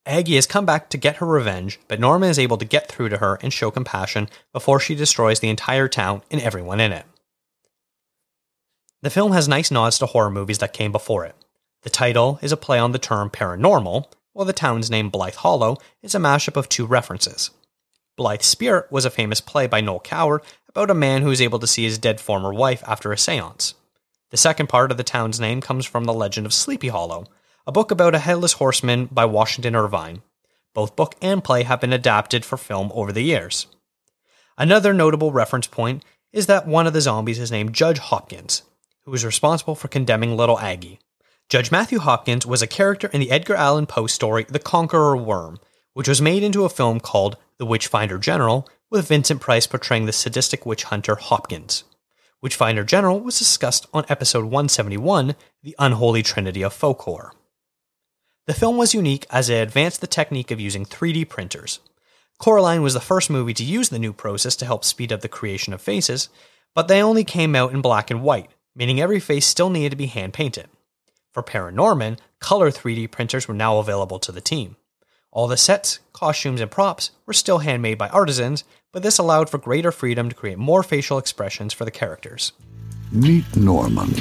[0.05, 3.09] Aggie has come back to get her revenge, but Norman is able to get through
[3.09, 7.05] to her and show compassion before she destroys the entire town and everyone in it.
[9.01, 11.35] The film has nice nods to horror movies that came before it.
[11.81, 15.77] The title is a play on the term paranormal, while the town's name Blythe Hollow
[16.01, 17.51] is a mashup of two references.
[18.15, 21.59] Blithe Spirit was a famous play by Noel Coward about a man who is able
[21.59, 23.75] to see his dead former wife after a seance.
[24.31, 27.25] The second part of the town's name comes from the legend of Sleepy Hollow,
[27.67, 30.21] a book about a headless horseman by Washington Irving.
[30.75, 33.65] Both book and play have been adapted for film over the years.
[34.55, 38.61] Another notable reference point is that one of the zombies is named Judge Hopkins,
[39.03, 40.99] who was responsible for condemning little Aggie.
[41.49, 45.59] Judge Matthew Hopkins was a character in the Edgar Allan Poe story The Conqueror Worm,
[45.93, 50.13] which was made into a film called The Witchfinder General, with Vincent Price portraying the
[50.13, 51.83] sadistic witch hunter Hopkins.
[52.43, 57.31] Witchfinder General was discussed on episode 171, The Unholy Trinity of Folk Horror.
[58.47, 61.79] The film was unique as it advanced the technique of using 3D printers.
[62.37, 65.27] Coraline was the first movie to use the new process to help speed up the
[65.27, 66.29] creation of faces,
[66.75, 69.95] but they only came out in black and white, meaning every face still needed to
[69.95, 70.67] be hand painted.
[71.31, 74.75] For Paranorman, color 3D printers were now available to the team.
[75.31, 79.57] All the sets, costumes, and props were still handmade by artisans, but this allowed for
[79.57, 82.51] greater freedom to create more facial expressions for the characters.
[83.11, 84.13] Meet Norman.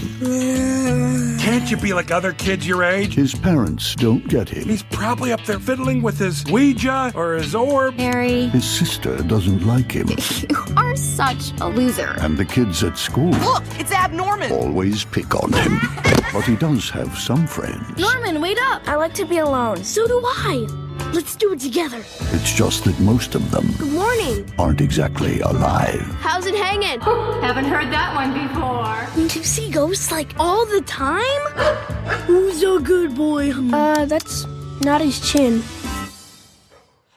[1.39, 3.15] Can't you be like other kids your age?
[3.15, 4.69] His parents don't get him.
[4.69, 7.95] He's probably up there fiddling with his Ouija or his orb.
[7.99, 10.09] Harry, His sister doesn't like him.
[10.51, 12.15] you are such a loser.
[12.21, 14.51] And the kids at school Look, it's Abnorman.
[14.53, 15.81] always pick on him.
[16.33, 17.99] But he does have some friends.
[17.99, 18.87] Norman, wait up.
[18.87, 19.83] I like to be alone.
[19.83, 20.67] So do I.
[21.13, 21.99] Let's do it together.
[21.99, 24.51] It's just that most of them Good morning.
[24.59, 26.01] aren't exactly alive.
[26.21, 27.01] How's it hanging?
[27.41, 29.29] Haven't heard that one before.
[29.29, 31.25] Do you see ghosts like all the time?
[32.27, 33.53] Who's a good boy?
[33.53, 34.47] Uh, that's
[34.81, 35.63] not his chin.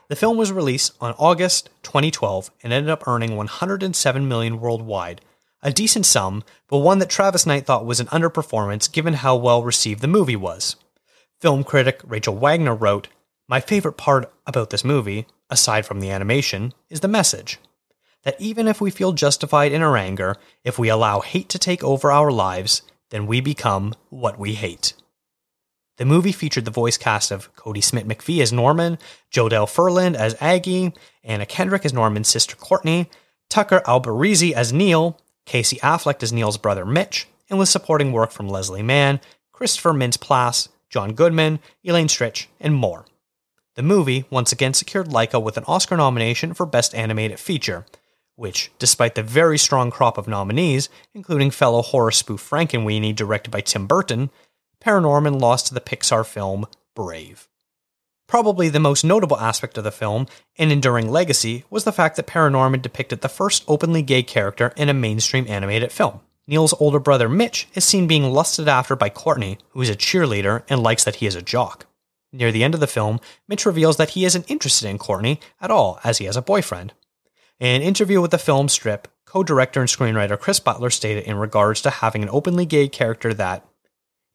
[0.09, 5.21] The film was released on August 2012 and ended up earning 107 million worldwide,
[5.61, 9.63] a decent sum, but one that Travis Knight thought was an underperformance given how well
[9.63, 10.77] received the movie was.
[11.41, 13.09] Film critic Rachel Wagner wrote,
[13.47, 17.59] "My favorite part about this movie, aside from the animation, is the message.
[18.23, 21.83] That even if we feel justified in our anger, if we allow hate to take
[21.83, 24.93] over our lives, then we become what we hate."
[25.95, 28.99] The movie featured the voice cast of Kodi Smit McPhee as Norman,
[29.31, 33.09] Jodelle Ferland as Aggie, Anna Kendrick as Norman's sister Courtney,
[33.49, 38.49] Tucker Albrizzi as Neil, Casey Affleck as Neil's brother Mitch, and with supporting work from
[38.49, 39.21] Leslie Mann,
[39.53, 43.05] Christopher Mintz-Plasse, John Goodman, Elaine Stritch, and more.
[43.77, 47.85] The movie once again secured Laika with an Oscar nomination for Best Animated Feature,
[48.35, 53.61] which, despite the very strong crop of nominees, including fellow horror spoof Frankenweenie directed by
[53.61, 54.31] Tim Burton,
[54.83, 57.47] Paranorman lost to the Pixar film Brave.
[58.25, 60.25] Probably the most notable aspect of the film,
[60.57, 64.89] and enduring legacy, was the fact that Paranorman depicted the first openly gay character in
[64.89, 66.21] a mainstream animated film.
[66.47, 70.63] Neil's older brother Mitch is seen being lusted after by Courtney, who is a cheerleader
[70.67, 71.85] and likes that he is a jock.
[72.37, 75.71] Near the end of the film, Mitch reveals that he isn't interested in Courtney at
[75.71, 76.93] all, as he has a boyfriend.
[77.59, 81.37] In an interview with the film strip, co director and screenwriter Chris Butler stated in
[81.37, 83.65] regards to having an openly gay character that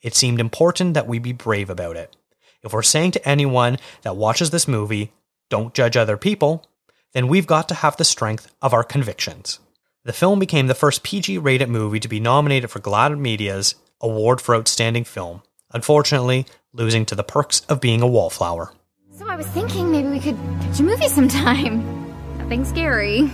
[0.00, 2.16] it seemed important that we be brave about it.
[2.64, 5.12] If we're saying to anyone that watches this movie,
[5.48, 6.66] don't judge other people,
[7.12, 9.60] then we've got to have the strength of our convictions.
[10.04, 14.40] The film became the first PG rated movie to be nominated for GLAAD Media's Award
[14.40, 18.72] for Outstanding Film, unfortunately, losing to the perks of being a wallflower.
[19.10, 21.82] So I was thinking maybe we could catch a movie sometime.
[22.38, 23.30] Nothing scary.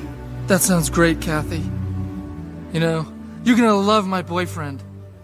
[0.46, 1.62] That sounds great, Kathy.
[2.72, 3.06] You know,
[3.44, 4.82] you're gonna love my boyfriend.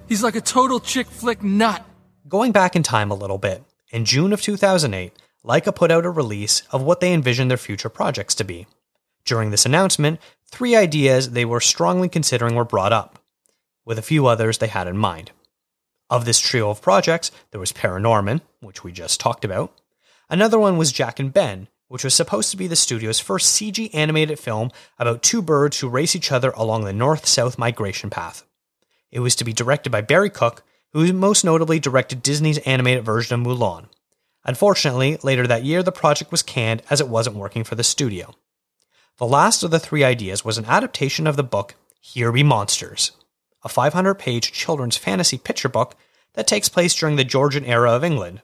[0.09, 1.85] He's like a total chick flick nut.
[2.29, 5.13] Going back in time a little bit, in June of 2008,
[5.45, 8.67] Laika put out a release of what they envisioned their future projects to be.
[9.25, 13.19] During this announcement, three ideas they were strongly considering were brought up,
[13.85, 15.33] with a few others they had in mind.
[16.11, 19.73] Of this trio of projects, there was Paranorman, which we just talked about.
[20.29, 23.91] Another one was Jack and Ben, which was supposed to be the studio's first CG
[23.95, 28.45] animated film about two birds who race each other along the north south migration path.
[29.11, 30.63] It was to be directed by Barry Cook,
[30.93, 33.87] who most notably directed Disney's animated version of Mulan.
[34.45, 38.35] Unfortunately, later that year, the project was canned as it wasn't working for the studio.
[39.19, 43.13] The last of the three ideas was an adaptation of the book Here Be Monsters,
[43.65, 45.97] a 500 page children's fantasy picture book
[46.35, 48.43] that takes place during the Georgian era of England.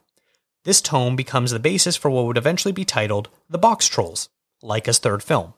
[0.63, 4.29] This tome becomes the basis for what would eventually be titled The Box Trolls,
[4.63, 5.53] Laika's third film.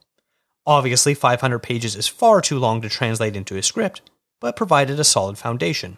[0.66, 4.02] Obviously, 500 pages is far too long to translate into a script,
[4.40, 5.98] but provided a solid foundation.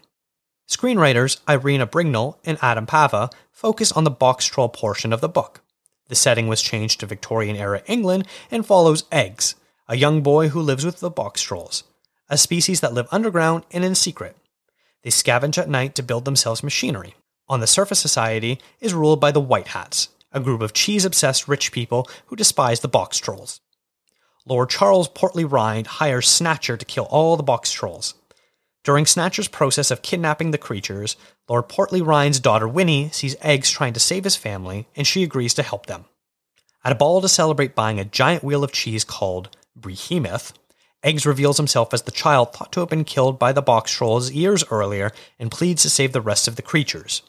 [0.67, 5.61] Screenwriters Irina Brignall and Adam Pava focus on the box troll portion of the book.
[6.07, 9.55] The setting was changed to Victorian era England and follows Eggs,
[9.87, 11.83] a young boy who lives with the box trolls,
[12.29, 14.35] a species that live underground and in secret.
[15.03, 17.15] They scavenge at night to build themselves machinery.
[17.47, 21.47] On the surface, society is ruled by the White Hats, a group of cheese obsessed
[21.47, 23.61] rich people who despise the box trolls.
[24.47, 28.15] Lord Charles Portly Rind hires Snatcher to kill all the box trolls.
[28.83, 31.15] During Snatcher's process of kidnapping the creatures,
[31.49, 35.55] Lord Portly Rind's daughter Winnie sees Eggs trying to save his family, and she agrees
[35.55, 36.05] to help them.
[36.83, 40.53] At a ball to celebrate buying a giant wheel of cheese called Behemoth,
[41.05, 44.31] Eggs reveals himself as the child thought to have been killed by the box trolls
[44.31, 47.21] years earlier and pleads to save the rest of the creatures.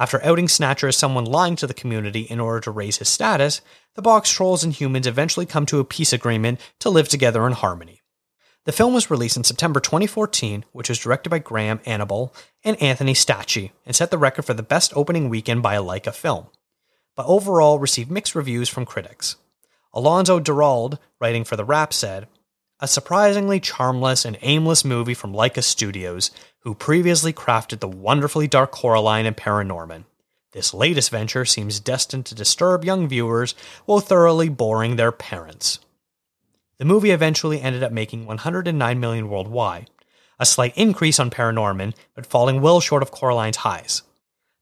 [0.00, 3.60] After outing Snatcher as someone lying to the community in order to raise his status,
[3.94, 7.52] the box trolls and humans eventually come to a peace agreement to live together in
[7.52, 8.02] harmony.
[8.64, 13.14] The film was released in September 2014, which was directed by Graham Annable and Anthony
[13.14, 16.48] Stacchi, and set the record for the best opening weekend by a Laika film,
[17.14, 19.36] but overall received mixed reviews from critics.
[19.92, 22.26] Alonzo Duralde, writing for The Wrap, said,
[22.84, 26.30] A surprisingly charmless and aimless movie from Laika Studios,
[26.64, 30.04] who previously crafted the wonderfully dark Coraline and Paranorman.
[30.52, 33.54] This latest venture seems destined to disturb young viewers
[33.86, 35.78] while thoroughly boring their parents.
[36.76, 39.88] The movie eventually ended up making 109 million worldwide,
[40.38, 44.02] a slight increase on Paranorman, but falling well short of Coraline's highs.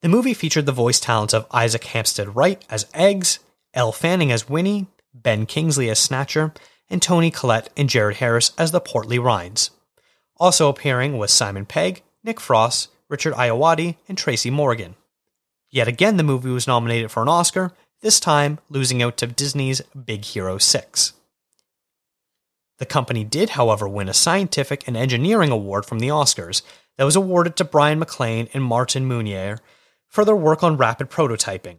[0.01, 3.41] The movie featured the voice talents of Isaac Hampstead Wright as Eggs,
[3.75, 6.55] Elle Fanning as Winnie, Ben Kingsley as Snatcher,
[6.93, 9.71] and Toni Collette and Jared Harris as the Portly Rinds.
[10.37, 14.95] Also appearing was Simon Pegg, Nick Frost, Richard Ayoade, and Tracy Morgan.
[15.71, 19.81] Yet again, the movie was nominated for an Oscar, this time losing out to Disney's
[20.05, 21.15] Big Hero 6.
[22.79, 26.63] The company did, however, win a scientific and engineering award from the Oscars
[26.99, 29.59] that was awarded to Brian McLean and Martin Meunier
[30.09, 31.79] for their work on rapid prototyping.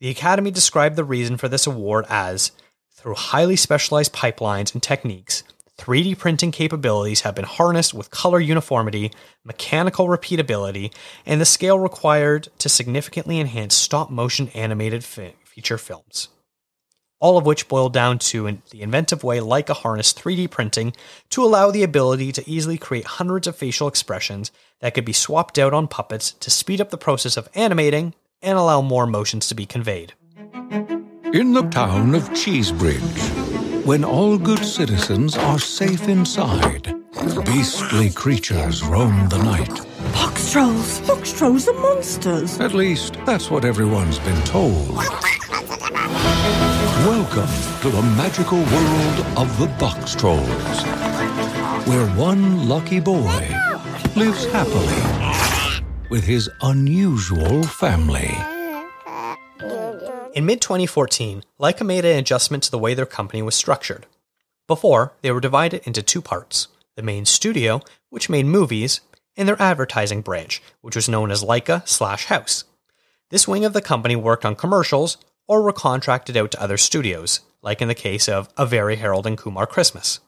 [0.00, 2.52] The Academy described the reason for this award as
[3.00, 5.42] through highly specialized pipelines and techniques,
[5.78, 9.10] 3D printing capabilities have been harnessed with color uniformity,
[9.44, 10.92] mechanical repeatability,
[11.24, 16.28] and the scale required to significantly enhance stop motion animated fi- feature films
[17.20, 20.94] all of which boil down to the inventive way Laika harnessed 3D printing
[21.28, 25.58] to allow the ability to easily create hundreds of facial expressions that could be swapped
[25.58, 29.54] out on puppets to speed up the process of animating and allow more emotions to
[29.54, 30.14] be conveyed.
[31.32, 36.92] In the town of Cheesebridge, when all good citizens are safe inside,
[37.44, 39.72] beastly creatures roam the night.
[40.12, 41.00] Box trolls!
[41.02, 42.58] Box trolls are monsters!
[42.58, 44.96] At least, that's what everyone's been told.
[47.06, 50.82] Welcome to the magical world of the Box Trolls,
[51.86, 53.48] where one lucky boy
[54.16, 58.36] lives happily with his unusual family.
[60.32, 64.06] In mid 2014, Laika made an adjustment to the way their company was structured.
[64.68, 69.00] Before, they were divided into two parts the main studio, which made movies,
[69.36, 72.64] and their advertising branch, which was known as Laika slash House.
[73.30, 75.16] This wing of the company worked on commercials,
[75.48, 79.26] or were contracted out to other studios, like in the case of A Very Harold
[79.26, 80.20] and Kumar Christmas.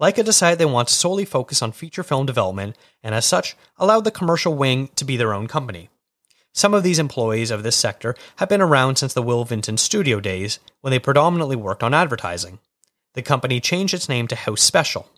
[0.00, 4.04] Laika decided they want to solely focus on feature film development, and as such, allowed
[4.04, 5.90] the commercial wing to be their own company.
[6.52, 10.20] Some of these employees of this sector have been around since the Will Vinton studio
[10.20, 12.58] days, when they predominantly worked on advertising.
[13.14, 15.08] The company changed its name to House Special.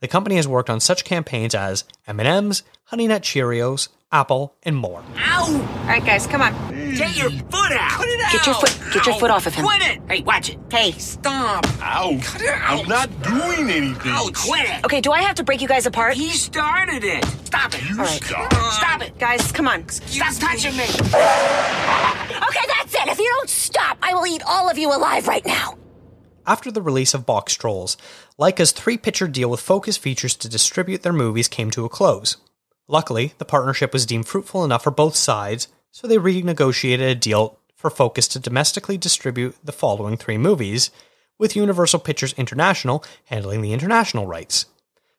[0.00, 5.02] The company has worked on such campaigns as M&M's, Honey Nut Cheerios, Apple, and more.
[5.18, 5.44] Ow!
[5.44, 6.52] All right, guys, come on.
[6.96, 7.98] Get your foot out!
[7.98, 8.32] Put it out!
[8.32, 9.64] Get your foot- get your foot off of him.
[9.66, 10.00] Quit it!
[10.08, 10.58] Hey, watch it.
[10.72, 10.92] Hey.
[10.92, 11.66] Stop!
[11.82, 12.18] Ow.
[12.22, 12.80] Cut it out!
[12.80, 14.10] I'm not doing anything.
[14.12, 14.84] Ow, quit it!
[14.86, 16.14] Okay, do I have to break you guys apart?
[16.14, 17.22] He started it!
[17.44, 17.82] Stop it!
[17.90, 18.24] All right.
[18.24, 18.52] Stop.
[18.72, 19.18] Stop it.
[19.18, 19.86] Guys, come on.
[19.90, 20.84] Stop touching me!
[20.84, 23.06] Okay, that's it.
[23.06, 25.76] If you don't stop, I will eat all of you alive right now.
[26.50, 27.96] After the release of Box Trolls,
[28.36, 32.38] Laika's three picture deal with Focus Features to distribute their movies came to a close.
[32.88, 37.56] Luckily, the partnership was deemed fruitful enough for both sides, so they renegotiated a deal
[37.76, 40.90] for Focus to domestically distribute the following three movies,
[41.38, 44.66] with Universal Pictures International handling the international rights.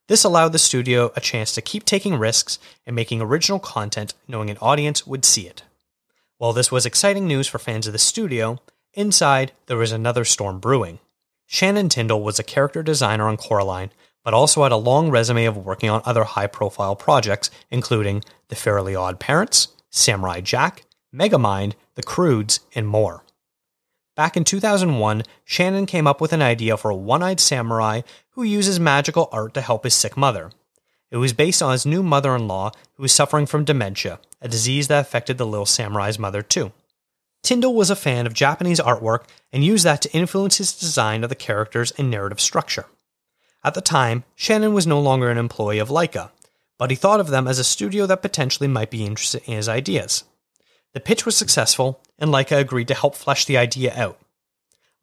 [0.09, 4.49] This allowed the studio a chance to keep taking risks and making original content knowing
[4.49, 5.63] an audience would see it.
[6.39, 8.59] While this was exciting news for fans of the studio,
[8.93, 10.99] inside there was another storm brewing.
[11.53, 13.91] Shannon Tyndall was a character designer on Coraline,
[14.23, 18.55] but also had a long resume of working on other high profile projects, including The
[18.55, 23.25] Fairly Odd Parents, Samurai Jack, Megamind, The Croods, and more.
[24.15, 27.99] Back in 2001, Shannon came up with an idea for a one eyed samurai
[28.29, 30.51] who uses magical art to help his sick mother.
[31.09, 34.47] It was based on his new mother in law who was suffering from dementia, a
[34.47, 36.71] disease that affected the little samurai's mother too.
[37.43, 41.29] Tyndall was a fan of Japanese artwork and used that to influence his design of
[41.29, 42.85] the characters and narrative structure.
[43.63, 46.31] At the time, Shannon was no longer an employee of Laika,
[46.77, 49.69] but he thought of them as a studio that potentially might be interested in his
[49.69, 50.23] ideas.
[50.93, 54.19] The pitch was successful, and Laika agreed to help flesh the idea out.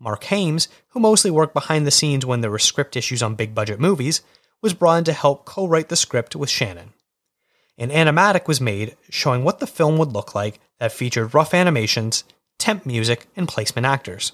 [0.01, 3.55] Mark Haimes, who mostly worked behind the scenes when there were script issues on big
[3.55, 4.22] budget movies,
[4.61, 6.93] was brought in to help co write the script with Shannon.
[7.76, 12.24] An animatic was made showing what the film would look like that featured rough animations,
[12.59, 14.33] temp music, and placement actors.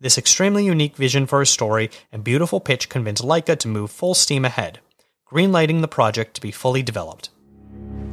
[0.00, 4.14] This extremely unique vision for a story and beautiful pitch convinced Laika to move full
[4.14, 4.80] steam ahead,
[5.32, 7.30] greenlighting the project to be fully developed.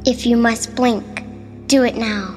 [0.04, 1.24] If you must blink,
[1.68, 2.36] do it now.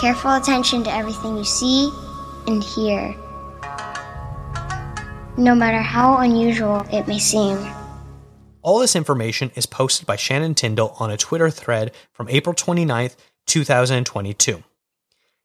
[0.00, 1.92] Careful attention to everything you see
[2.46, 3.14] and hear,
[5.36, 7.58] no matter how unusual it may seem.
[8.62, 13.16] All this information is posted by Shannon Tyndall on a Twitter thread from April 29th,
[13.46, 14.62] 2022.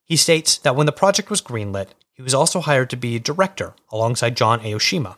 [0.06, 3.74] He states that when the project was greenlit, he was also hired to be director
[3.92, 5.18] alongside John Aoshima.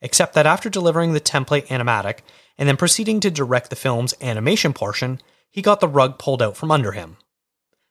[0.00, 2.18] Except that after delivering the template animatic
[2.58, 6.56] and then proceeding to direct the film's animation portion, he got the rug pulled out
[6.56, 7.18] from under him.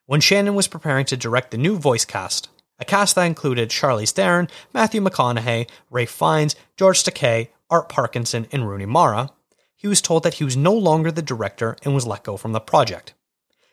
[0.06, 4.10] When Shannon was preparing to direct the new voice cast, a cast that included Charlize
[4.10, 9.30] Theron, Matthew McConaughey, Ralph Fiennes, George Takei, Art Parkinson, and Rooney Mara,
[9.74, 12.52] he was told that he was no longer the director and was let go from
[12.52, 13.14] the project.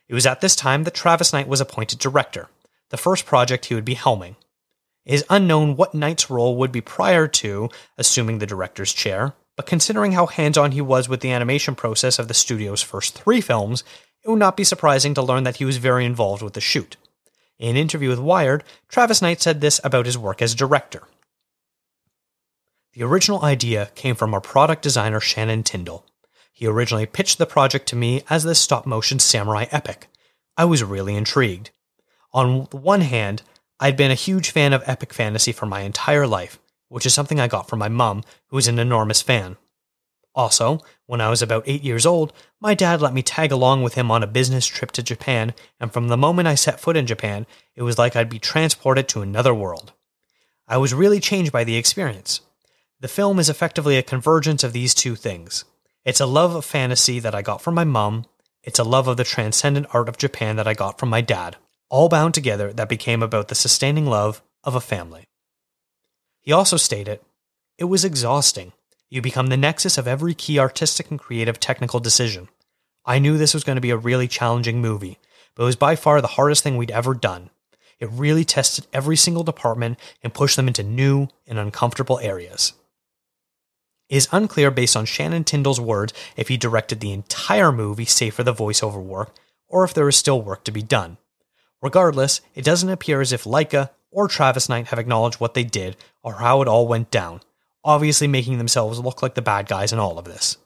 [0.07, 2.47] It was at this time that Travis Knight was appointed director,
[2.91, 4.37] the first project he would be helming.
[5.03, 9.65] It is unknown what Knight's role would be prior to assuming the director's chair, but
[9.65, 13.41] considering how hands on he was with the animation process of the studio's first three
[13.41, 13.83] films,
[14.23, 16.97] it would not be surprising to learn that he was very involved with the shoot.
[17.57, 21.03] In an interview with Wired, Travis Knight said this about his work as director.
[22.93, 26.05] The original idea came from our product designer Shannon Tyndall.
[26.51, 30.07] He originally pitched the project to me as this stop motion samurai epic.
[30.57, 31.71] I was really intrigued.
[32.33, 33.43] On the one hand,
[33.79, 36.59] I'd been a huge fan of epic fantasy for my entire life,
[36.89, 39.57] which is something I got from my mum, who is an enormous fan.
[40.35, 40.79] Also,
[41.11, 42.31] when I was about eight years old,
[42.61, 45.91] my dad let me tag along with him on a business trip to Japan, and
[45.91, 47.45] from the moment I set foot in Japan,
[47.75, 49.91] it was like I'd be transported to another world.
[50.69, 52.39] I was really changed by the experience.
[53.01, 55.65] The film is effectively a convergence of these two things.
[56.05, 58.23] It's a love of fantasy that I got from my mum,
[58.63, 61.57] it's a love of the transcendent art of Japan that I got from my dad,
[61.89, 65.25] all bound together that became about the sustaining love of a family.
[66.39, 67.19] He also stated,
[67.77, 68.71] It was exhausting.
[69.11, 72.47] You become the nexus of every key artistic and creative technical decision.
[73.05, 75.19] I knew this was going to be a really challenging movie,
[75.53, 77.49] but it was by far the hardest thing we'd ever done.
[77.99, 82.71] It really tested every single department and pushed them into new and uncomfortable areas.
[84.07, 88.33] It is unclear based on Shannon Tyndall's words if he directed the entire movie save
[88.33, 89.35] for the voiceover work,
[89.67, 91.17] or if there is still work to be done.
[91.81, 95.97] Regardless, it doesn't appear as if Laika or Travis Knight have acknowledged what they did
[96.23, 97.41] or how it all went down,
[97.83, 100.57] obviously making themselves look like the bad guys in all of this.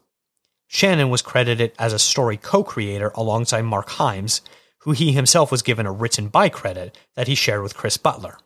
[0.67, 4.41] Shannon was credited as a story co creator alongside Mark Haimes,
[4.79, 8.37] who he himself was given a written by credit that he shared with Chris Butler.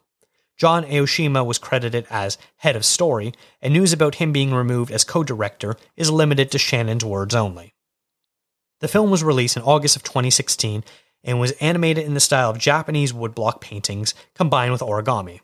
[0.58, 5.06] John Aoshima was credited as head of story, and news about him being removed as
[5.06, 7.74] co director is limited to Shannon's words only.
[8.82, 10.84] The film was released in August of 2016
[11.24, 15.40] and was animated in the style of Japanese woodblock paintings combined with origami.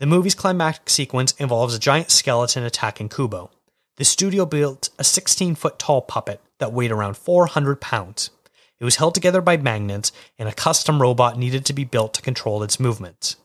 [0.00, 3.50] The movie's climactic sequence involves a giant skeleton attacking Kubo.
[3.98, 8.30] The studio built a 16 foot tall puppet that weighed around 400 pounds.
[8.78, 12.22] It was held together by magnets, and a custom robot needed to be built to
[12.22, 13.36] control its movements.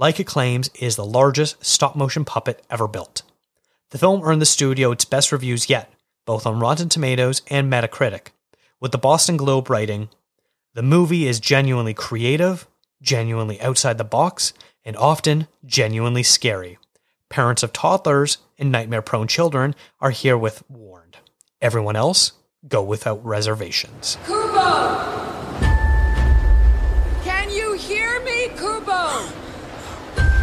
[0.00, 3.20] Laika claims it is the largest stop motion puppet ever built.
[3.90, 5.92] The film earned the studio its best reviews yet,
[6.24, 8.28] both on Rotten Tomatoes and Metacritic,
[8.80, 10.08] with the Boston Globe writing
[10.72, 12.66] The movie is genuinely creative,
[13.02, 14.54] genuinely outside the box,
[14.84, 16.78] and often genuinely scary.
[17.28, 21.18] Parents of toddlers and nightmare prone children are herewith warned.
[21.62, 22.32] Everyone else,
[22.66, 24.18] go without reservations.
[24.26, 24.98] Kubo!
[27.22, 29.28] Can you hear me, Kubo?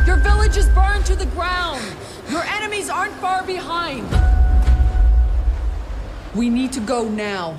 [0.05, 1.83] Your village is burned to the ground.
[2.29, 4.07] Your enemies aren't far behind.
[6.35, 7.57] We need to go now.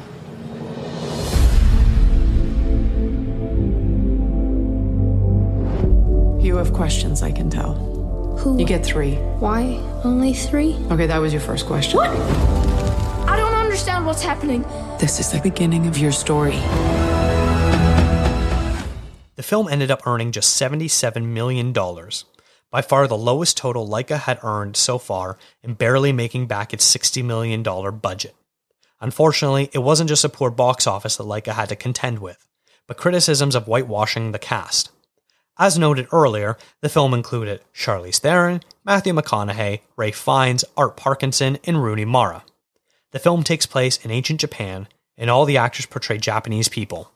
[6.48, 7.74] You have questions, I can tell.
[8.38, 8.58] Who?
[8.58, 9.16] You get three.
[9.38, 10.76] Why only three?
[10.90, 11.98] Okay, that was your first question.
[11.98, 12.08] What?
[13.28, 14.62] I don't understand what's happening.
[14.98, 16.56] This is the beginning of your story.
[19.36, 21.70] The film ended up earning just $77 million,
[22.70, 26.96] by far the lowest total Laika had earned so far, and barely making back its
[26.96, 27.62] $60 million
[27.98, 28.34] budget.
[29.02, 32.46] Unfortunately, it wasn't just a poor box office that Laika had to contend with,
[32.86, 34.90] but criticisms of whitewashing the cast.
[35.58, 41.82] As noted earlier, the film included Charlize Theron, Matthew McConaughey, Ralph Fiennes, Art Parkinson, and
[41.82, 42.44] Rooney Mara.
[43.10, 44.86] The film takes place in ancient Japan,
[45.16, 47.12] and all the actors portray Japanese people.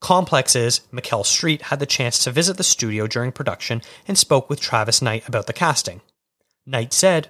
[0.00, 4.60] Complex's McKell Street had the chance to visit the studio during production and spoke with
[4.60, 6.02] Travis Knight about the casting.
[6.66, 7.28] Knight said,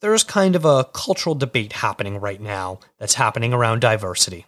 [0.00, 4.46] There's kind of a cultural debate happening right now that's happening around diversity.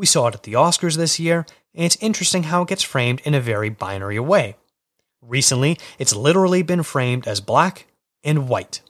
[0.00, 1.44] We saw it at the Oscars this year,
[1.74, 4.56] and it's interesting how it gets framed in a very binary way.
[5.20, 7.86] Recently, it's literally been framed as black
[8.24, 8.80] and white.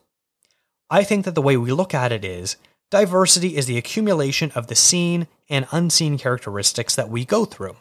[0.88, 2.54] I think that the way we look at it is
[2.92, 7.74] diversity is the accumulation of the seen and unseen characteristics that we go through.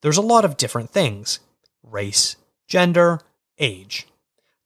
[0.00, 1.40] There's a lot of different things
[1.82, 2.36] race,
[2.66, 3.20] gender,
[3.58, 4.08] age.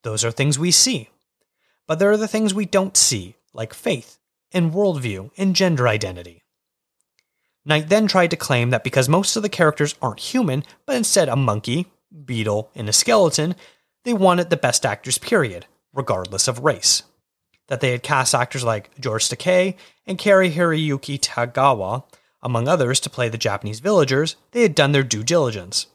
[0.04, 1.08] Those are things we see.
[1.88, 4.20] But there are the things we don't see, like faith,
[4.52, 6.39] and worldview, and gender identity.
[7.64, 11.28] Knight then tried to claim that because most of the characters aren't human, but instead
[11.28, 11.86] a monkey,
[12.24, 13.54] beetle, and a skeleton,
[14.04, 17.02] they wanted the best actors, period, regardless of race.
[17.68, 22.04] That they had cast actors like George Takei and Cary Hiroyuki Tagawa,
[22.42, 25.86] among others, to play the Japanese villagers, they had done their due diligence.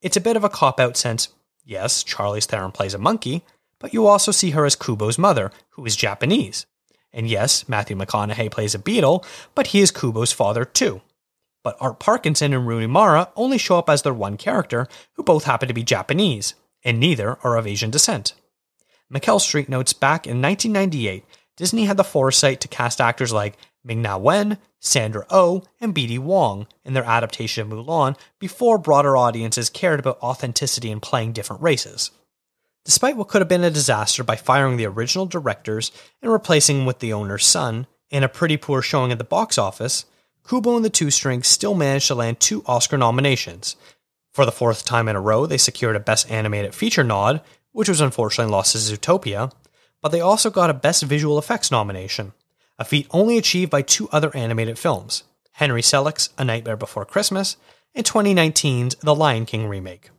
[0.00, 1.28] It's a bit of a cop out since,
[1.64, 3.42] yes, Charlize Theron plays a monkey,
[3.80, 6.66] but you also see her as Kubo's mother, who is Japanese.
[7.12, 11.00] And yes, Matthew McConaughey plays a beetle, but he is Kubo's father too.
[11.62, 15.44] But Art Parkinson and Rooney Mara only show up as their one character, who both
[15.44, 16.54] happen to be Japanese,
[16.84, 18.32] and neither are of Asian descent.
[19.12, 21.24] McKell Street notes back in 1998,
[21.56, 26.18] Disney had the foresight to cast actors like Ming Na Wen, Sandra Oh, and BD
[26.18, 31.60] Wong in their adaptation of Mulan before broader audiences cared about authenticity and playing different
[31.60, 32.10] races.
[32.84, 36.86] Despite what could have been a disaster by firing the original directors and replacing them
[36.86, 40.06] with the owner's son, and a pretty poor showing at the box office,
[40.48, 43.76] Kubo and the Two Strings still managed to land two Oscar nominations.
[44.32, 47.88] For the fourth time in a row, they secured a Best Animated Feature nod, which
[47.88, 49.52] was unfortunately lost to Zootopia,
[50.02, 52.32] but they also got a Best Visual Effects nomination,
[52.78, 57.56] a feat only achieved by two other animated films Henry Selick's A Nightmare Before Christmas
[57.94, 60.10] and 2019's The Lion King remake.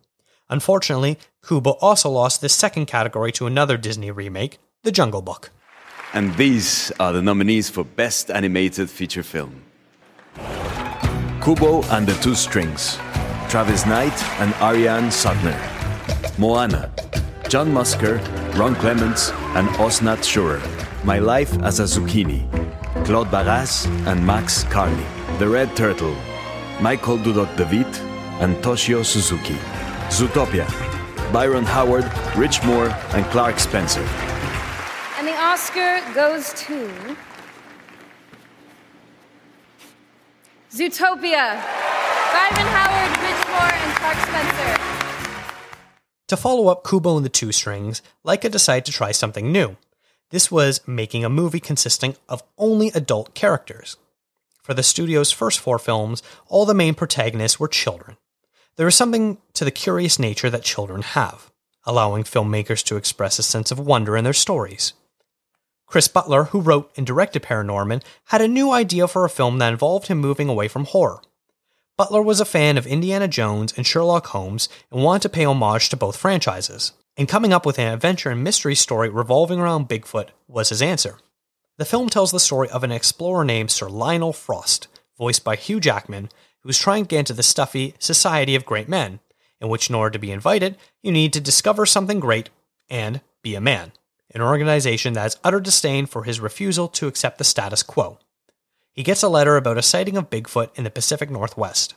[0.52, 5.50] Unfortunately, Kubo also lost this second category to another Disney remake, The Jungle Book.
[6.14, 9.64] And these are the nominees for Best Animated Feature Film
[11.42, 12.98] Kubo and the Two Strings,
[13.50, 15.58] Travis Knight and Ariane Sutner.
[16.38, 16.92] Moana,
[17.48, 18.20] John Musker,
[18.58, 20.62] Ron Clements, and Osnat Shurer.
[21.06, 22.46] My Life as a Zucchini,
[23.06, 25.06] Claude Barras and Max Carney.
[25.40, 26.16] The Red Turtle,
[26.82, 28.02] Michael Dudok de Wit
[28.42, 29.58] and Toshio Suzuki.
[30.12, 30.68] Zootopia,
[31.32, 32.04] Byron Howard,
[32.36, 34.02] Rich Moore, and Clark Spencer.
[35.18, 37.16] And the Oscar goes to.
[40.70, 41.64] Zootopia.
[42.34, 44.82] Byron Howard, Rich Moore, and Clark Spencer.
[46.28, 49.78] To follow up Kubo and the Two Strings, Laika decided to try something new.
[50.30, 53.96] This was making a movie consisting of only adult characters.
[54.62, 58.18] For the studio's first four films, all the main protagonists were children.
[58.78, 61.52] There is something to the curious nature that children have,
[61.86, 64.94] allowing filmmakers to express a sense of wonder in their stories.
[65.86, 69.74] Chris Butler, who wrote and directed Paranorman, had a new idea for a film that
[69.74, 71.22] involved him moving away from horror.
[71.98, 75.90] Butler was a fan of Indiana Jones and Sherlock Holmes and wanted to pay homage
[75.90, 76.94] to both franchises.
[77.18, 81.18] And coming up with an adventure and mystery story revolving around Bigfoot was his answer.
[81.78, 85.80] The film tells the story of an explorer named Sir Lionel Frost, voiced by Hugh
[85.82, 86.30] Jackman,
[86.62, 89.20] who is trying to get into the stuffy Society of Great Men,
[89.60, 92.50] in which, in order to be invited, you need to discover something great
[92.90, 93.92] and be a man,
[94.34, 98.18] an organization that has utter disdain for his refusal to accept the status quo.
[98.94, 101.96] He gets a letter about a sighting of Bigfoot in the Pacific Northwest.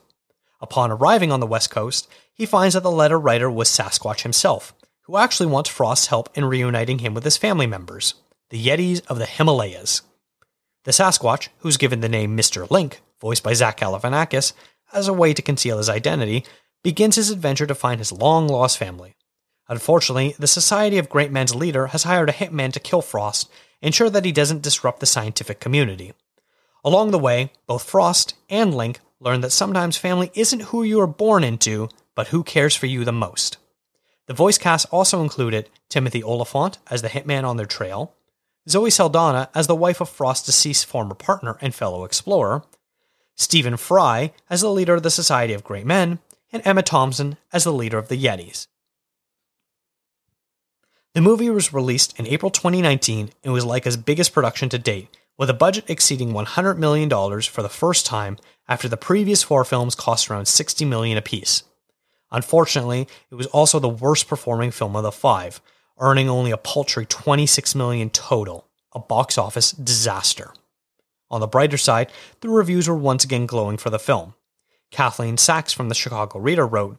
[0.60, 4.74] Upon arriving on the West Coast, he finds that the letter writer was Sasquatch himself,
[5.02, 8.14] who actually wants Frost's help in reuniting him with his family members,
[8.50, 10.02] the Yetis of the Himalayas.
[10.84, 12.70] The Sasquatch, who's given the name Mr.
[12.70, 14.52] Link, voiced by Zach Galifianakis,
[14.92, 16.44] as a way to conceal his identity,
[16.82, 19.16] begins his adventure to find his long lost family.
[19.66, 23.50] Unfortunately, the Society of Great Men's leader has hired a hitman to kill Frost,
[23.80, 26.12] ensure that he doesn't disrupt the scientific community.
[26.84, 31.06] Along the way, both Frost and Link learn that sometimes family isn't who you are
[31.06, 33.56] born into, but who cares for you the most.
[34.26, 38.14] The voice cast also included Timothy Olyphant as the hitman on their trail,
[38.68, 42.64] Zoe Saldana as the wife of Frost's deceased former partner and fellow explorer,
[43.36, 46.18] Stephen Fry as the leader of the Society of Great Men,
[46.52, 48.68] and Emma Thompson as the leader of the Yetis.
[51.14, 55.50] The movie was released in April 2019 and was Laika's biggest production to date, with
[55.50, 57.10] a budget exceeding $100 million
[57.42, 61.64] for the first time after the previous four films cost around 60 million apiece.
[62.30, 65.60] Unfortunately, it was also the worst performing film of the five,
[65.98, 70.52] earning only a paltry 26 million total, a box office disaster.
[71.34, 72.12] On the brighter side,
[72.42, 74.34] the reviews were once again glowing for the film.
[74.92, 76.96] Kathleen Sachs from the Chicago Reader wrote,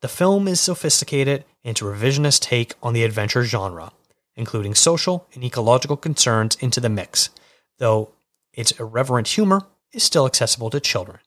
[0.00, 3.92] The film is sophisticated and a revisionist take on the adventure genre,
[4.36, 7.28] including social and ecological concerns into the mix,
[7.76, 8.12] though
[8.54, 11.18] its irreverent humor is still accessible to children.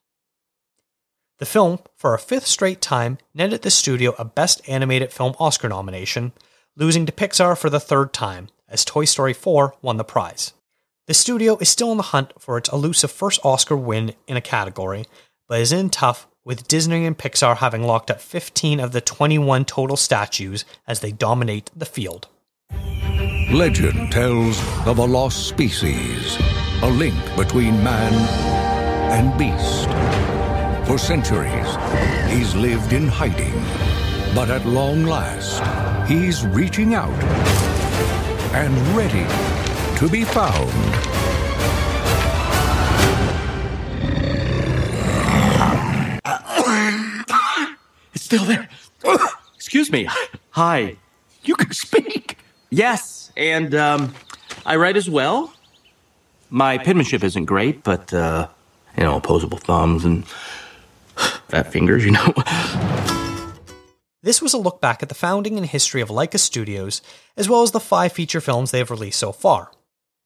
[1.38, 5.68] The film, for a fifth straight time, netted the studio a Best Animated Film Oscar
[5.68, 6.32] nomination,
[6.74, 10.54] losing to Pixar for the third time, as Toy Story 4 won the prize.
[11.08, 14.42] The studio is still on the hunt for its elusive first Oscar win in a
[14.42, 15.06] category,
[15.48, 19.64] but is in tough with Disney and Pixar having locked up 15 of the 21
[19.64, 22.28] total statues as they dominate the field.
[23.50, 26.36] Legend tells of a lost species,
[26.82, 28.12] a link between man
[29.10, 29.88] and beast.
[30.86, 31.68] For centuries,
[32.30, 33.54] he's lived in hiding.
[34.34, 35.62] But at long last,
[36.06, 37.08] he's reaching out
[38.52, 39.67] and ready
[39.98, 40.70] to be found.
[48.14, 48.68] It's still there.
[49.56, 50.08] Excuse me.
[50.50, 50.96] Hi.
[51.42, 52.38] You can speak.
[52.70, 54.14] Yes, and um,
[54.64, 55.52] I write as well.
[56.48, 58.46] My penmanship isn't great, but uh,
[58.96, 60.24] you know, opposable thumbs and
[61.48, 62.34] fat fingers, you know.
[64.22, 67.02] This was a look back at the founding and history of Laika Studios,
[67.36, 69.72] as well as the five feature films they have released so far.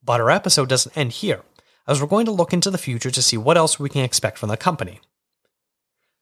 [0.05, 1.43] But our episode doesn't end here,
[1.87, 4.39] as we're going to look into the future to see what else we can expect
[4.39, 5.01] from the company.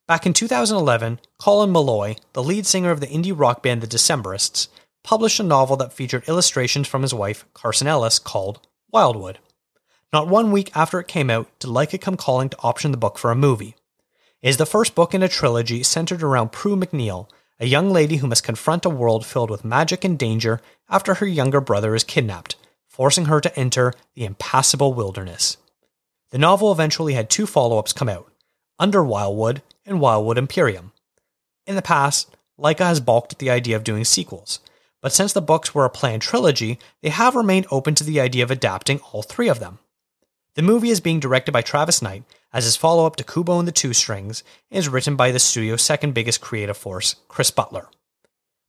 [0.06, 4.68] Back in 2011, Colin Meloy, the lead singer of the indie rock band The Decemberists,
[5.04, 8.60] published a novel that featured illustrations from his wife, Carson Ellis, called
[8.92, 9.38] Wildwood.
[10.12, 13.16] Not one week after it came out did Laika come calling to option the book
[13.16, 13.76] for a movie.
[14.42, 17.28] It is the first book in a trilogy centered around Prue McKeel,
[17.60, 21.26] a young lady who must confront a world filled with magic and danger after her
[21.26, 22.56] younger brother is kidnapped,
[23.00, 25.56] forcing her to enter the impassable wilderness.
[26.32, 28.30] The novel eventually had two follow ups come out
[28.78, 30.92] Under Wildwood and Wildwood Imperium.
[31.66, 34.60] In the past, Laika has balked at the idea of doing sequels,
[35.00, 38.44] but since the books were a planned trilogy, they have remained open to the idea
[38.44, 39.78] of adapting all three of them.
[40.54, 43.66] The movie is being directed by Travis Knight as his follow up to Kubo and
[43.66, 47.88] the Two Strings and is written by the studio's second biggest creative force, Chris Butler.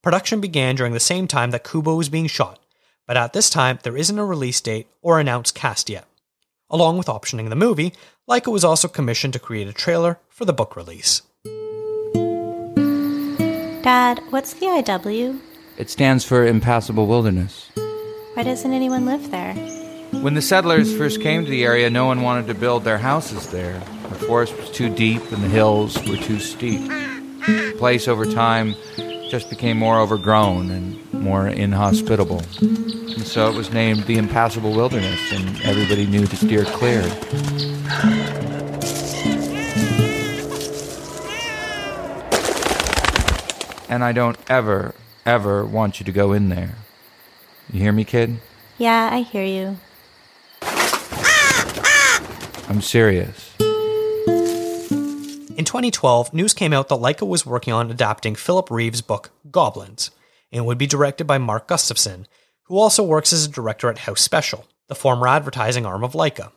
[0.01, 2.60] Production began during the same time that Kubo was being shot,
[3.07, 6.05] but at this time there isn't a release date or announced cast yet.
[6.69, 7.93] Along with optioning the movie,
[8.29, 11.21] Laika was also commissioned to create a trailer for the book release.
[13.83, 15.39] Dad, what's the IW?
[15.77, 17.71] It stands for Impassable Wilderness.
[18.35, 19.53] Why doesn't anyone live there?
[20.21, 23.49] When the settlers first came to the area, no one wanted to build their houses
[23.49, 23.79] there.
[24.09, 26.87] The forest was too deep and the hills were too steep.
[26.87, 28.75] The place over time
[29.31, 32.43] just became more overgrown and more inhospitable.
[32.59, 37.01] And so it was named the Impassable Wilderness, and everybody knew to steer clear.
[43.87, 44.93] And I don't ever,
[45.25, 46.75] ever want you to go in there.
[47.71, 48.37] You hear me, kid?
[48.77, 49.77] Yeah, I hear you.
[52.67, 53.55] I'm serious.
[55.61, 59.29] In In 2012, news came out that Laika was working on adapting Philip Reeve's book
[59.51, 60.09] Goblins,
[60.51, 62.25] and would be directed by Mark Gustafson,
[62.63, 66.51] who also works as a director at House Special, the former advertising arm of Laika.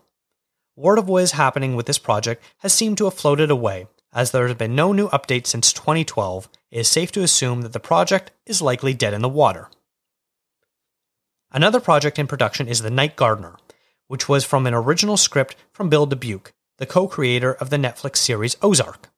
[0.75, 4.31] Word of what is happening with this project has seemed to have floated away, as
[4.31, 6.49] there has been no new updates since 2012.
[6.71, 9.69] It is safe to assume that the project is likely dead in the water.
[11.53, 13.59] Another project in production is The Night Gardener,
[14.07, 18.17] which was from an original script from Bill Dubuque, the co creator of the Netflix
[18.17, 19.09] series Ozark.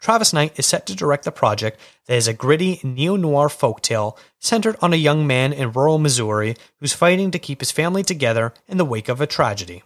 [0.00, 4.16] Travis Knight is set to direct the project that is a gritty neo noir folktale
[4.40, 8.52] centered on a young man in rural Missouri who's fighting to keep his family together
[8.66, 9.84] in the wake of a tragedy.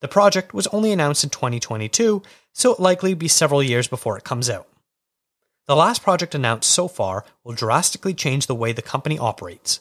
[0.00, 2.20] The project was only announced in 2022,
[2.52, 4.66] so it'll likely be several years before it comes out.
[5.66, 9.80] The last project announced so far will drastically change the way the company operates.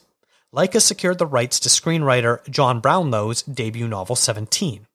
[0.54, 4.86] Laika secured the rights to screenwriter John Brownlow's debut novel 17.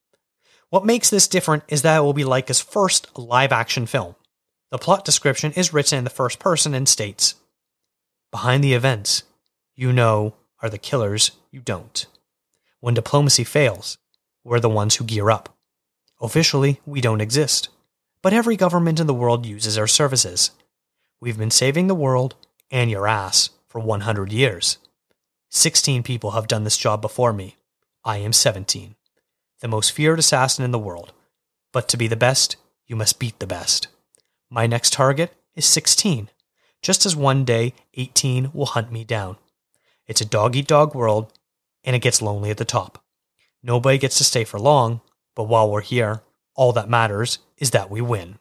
[0.71, 4.17] What makes this different is that it will be Laika's first live action film.
[4.71, 7.37] The plot description is written in the first person and states
[8.31, 9.23] Behind the events,
[9.75, 12.05] you know, are the killers you don't.
[12.81, 13.97] When diplomacy fails,
[14.45, 15.57] we're the ones who gear up.
[16.21, 17.71] Officially, we don't exist,
[18.21, 20.51] but every government in the world uses our services.
[21.19, 22.35] We've been saving the world
[22.71, 24.77] and your ass for 100 years.
[25.49, 27.57] 16 people have done this job before me.
[28.05, 28.97] I am 17.
[29.61, 31.13] The most feared assassin in the world.
[31.73, 32.57] But to be the best,
[32.87, 33.89] you must beat the best.
[34.49, 36.31] My next target is 16,
[36.81, 39.37] just as one day 18 will hunt me down.
[40.07, 41.33] It's a dog eat dog world,
[41.85, 43.03] and it gets lonely at the top.
[43.63, 45.01] Nobody gets to stay for long,
[45.35, 46.23] but while we're here,
[46.55, 48.39] all that matters is that we win.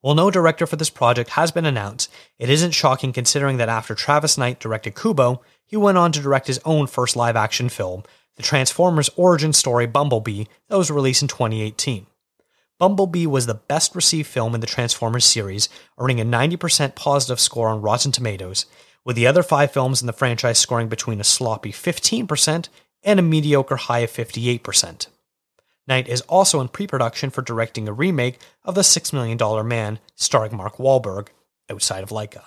[0.00, 3.94] While no director for this project has been announced, it isn't shocking considering that after
[3.94, 8.04] Travis Knight directed Kubo, he went on to direct his own first live action film,
[8.36, 12.06] the Transformers origin story Bumblebee, that was released in 2018.
[12.78, 15.68] Bumblebee was the best received film in the Transformers series,
[15.98, 18.66] earning a 90% positive score on Rotten Tomatoes,
[19.04, 22.68] with the other five films in the franchise scoring between a sloppy 15%
[23.02, 25.08] and a mediocre high of 58%.
[25.88, 29.64] Knight is also in pre production for directing a remake of The Six Million Dollar
[29.64, 31.28] Man, starring Mark Wahlberg,
[31.70, 32.44] outside of Laika.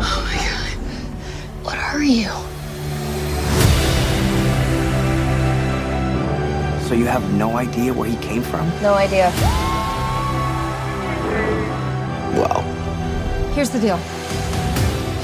[0.00, 0.72] Oh my god.
[1.64, 2.30] What are you?
[6.86, 8.68] So you have no idea where he came from?
[8.80, 9.32] No idea.
[12.38, 12.62] Well,
[13.54, 13.98] Here's the deal.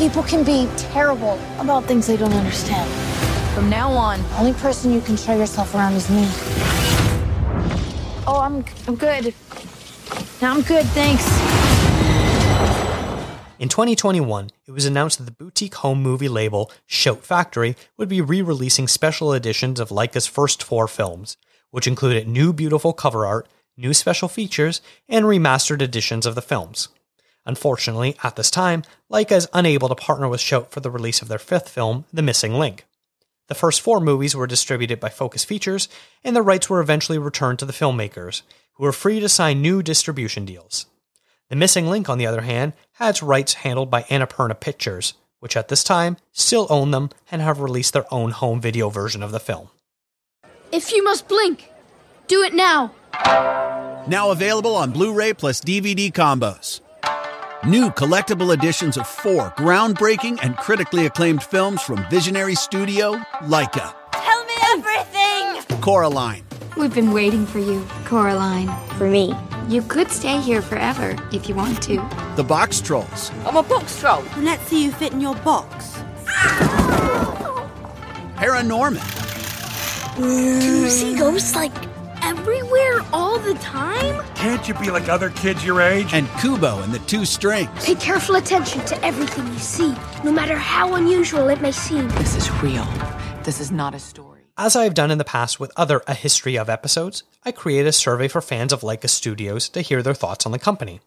[0.04, 2.86] People can be terrible about things they don't understand.
[3.54, 6.26] From now on, the only person you can show yourself around is me.
[8.26, 9.32] Oh, I'm I'm good.
[10.42, 11.24] No, I'm good, thanks.
[13.58, 18.20] In 2021, it was announced that the boutique home movie label Shout Factory would be
[18.20, 21.38] re releasing special editions of Laika's first four films,
[21.70, 26.90] which included new beautiful cover art, new special features, and remastered editions of the films.
[27.46, 28.82] Unfortunately, at this time,
[29.12, 32.22] Laika is unable to partner with Shout for the release of their fifth film, The
[32.22, 32.86] Missing Link.
[33.48, 35.88] The first four movies were distributed by Focus Features,
[36.22, 38.42] and the rights were eventually returned to the filmmakers,
[38.74, 40.86] who were free to sign new distribution deals.
[41.50, 45.58] The Missing Link, on the other hand, had its rights handled by Annapurna Pictures, which
[45.58, 49.30] at this time still own them and have released their own home video version of
[49.30, 49.68] the film.
[50.72, 51.68] If you must blink,
[52.26, 52.92] do it now.
[54.08, 56.80] Now available on Blu ray plus DVD combos.
[57.66, 63.94] New collectible editions of four groundbreaking and critically acclaimed films from visionary studio Laika.
[64.12, 65.80] Tell me everything!
[65.80, 66.42] Coraline,
[66.76, 68.68] We've been waiting for you, Coraline.
[68.98, 69.34] For me.
[69.66, 71.96] You could stay here forever if you want to.
[72.36, 74.22] The Box Trolls, I'm a box troll.
[74.36, 76.02] Let's see you fit in your box.
[78.36, 79.00] Paranorman,
[80.18, 80.28] Do
[80.82, 81.72] you see ghosts like
[82.24, 84.24] everywhere all the time?
[84.34, 86.12] Can't you be like other kids your age?
[86.12, 87.84] and Kubo and the Two Strings.
[87.84, 89.94] Pay careful attention to everything you see,
[90.24, 92.08] no matter how unusual it may seem.
[92.10, 92.86] This is real.
[93.42, 94.40] This is not a story.
[94.56, 97.88] As I have done in the past with other A History of episodes, I created
[97.88, 101.00] a survey for fans of Laika Studios to hear their thoughts on the company.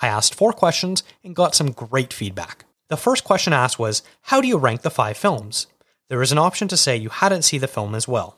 [0.00, 2.64] I asked four questions and got some great feedback.
[2.88, 5.66] The first question asked was How do you rank the five films?
[6.08, 8.36] There is an option to say you hadn't seen the film as well.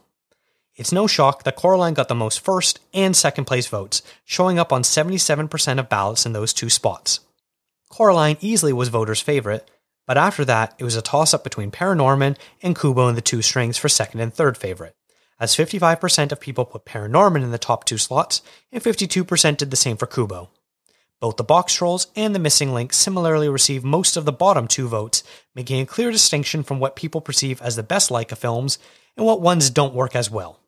[0.78, 4.72] It's no shock that Coraline got the most first and second place votes, showing up
[4.72, 7.18] on 77% of ballots in those two spots.
[7.90, 9.68] Coraline easily was voters' favorite,
[10.06, 13.42] but after that, it was a toss up between Paranorman and Kubo and the Two
[13.42, 14.94] Strings for second and third favorite,
[15.40, 19.76] as 55% of people put Paranorman in the top two slots, and 52% did the
[19.76, 20.48] same for Kubo.
[21.18, 24.86] Both the box trolls and the missing link similarly received most of the bottom two
[24.86, 25.24] votes,
[25.56, 28.78] making a clear distinction from what people perceive as the best Laika films
[29.16, 30.60] and what ones don't work as well.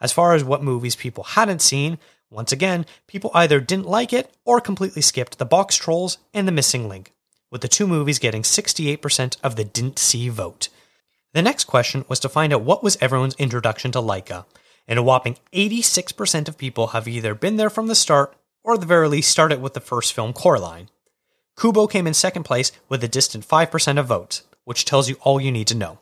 [0.00, 1.98] As far as what movies people hadn't seen,
[2.30, 6.52] once again, people either didn't like it or completely skipped the box trolls and the
[6.52, 7.12] missing link,
[7.50, 10.68] with the two movies getting 68% of the didn't see vote.
[11.32, 14.46] The next question was to find out what was everyone's introduction to Laika,
[14.86, 18.80] and a whopping 86% of people have either been there from the start or at
[18.80, 20.88] the very least started with the first film Coraline.
[21.60, 25.40] Kubo came in second place with a distant 5% of votes, which tells you all
[25.40, 26.00] you need to know.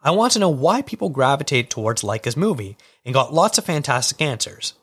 [0.00, 4.22] I want to know why people gravitate towards Laika's movie and got lots of fantastic
[4.22, 4.74] answers.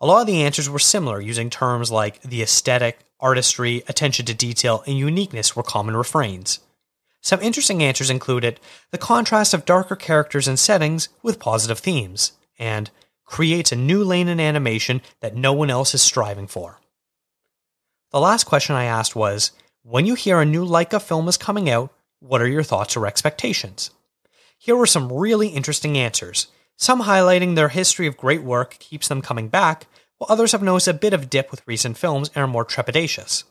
[0.00, 4.34] A lot of the answers were similar, using terms like the aesthetic, artistry, attention to
[4.34, 6.60] detail, and uniqueness were common refrains.
[7.20, 8.60] Some interesting answers included
[8.92, 12.90] the contrast of darker characters and settings with positive themes, and
[13.26, 16.80] creates a new lane in animation that no one else is striving for.
[18.10, 19.50] The last question I asked was
[19.82, 23.06] When you hear a new Laika film is coming out, what are your thoughts or
[23.06, 23.90] expectations?
[24.62, 29.22] Here were some really interesting answers, some highlighting their history of great work keeps them
[29.22, 29.86] coming back,
[30.18, 33.44] while others have noticed a bit of dip with recent films and are more trepidatious.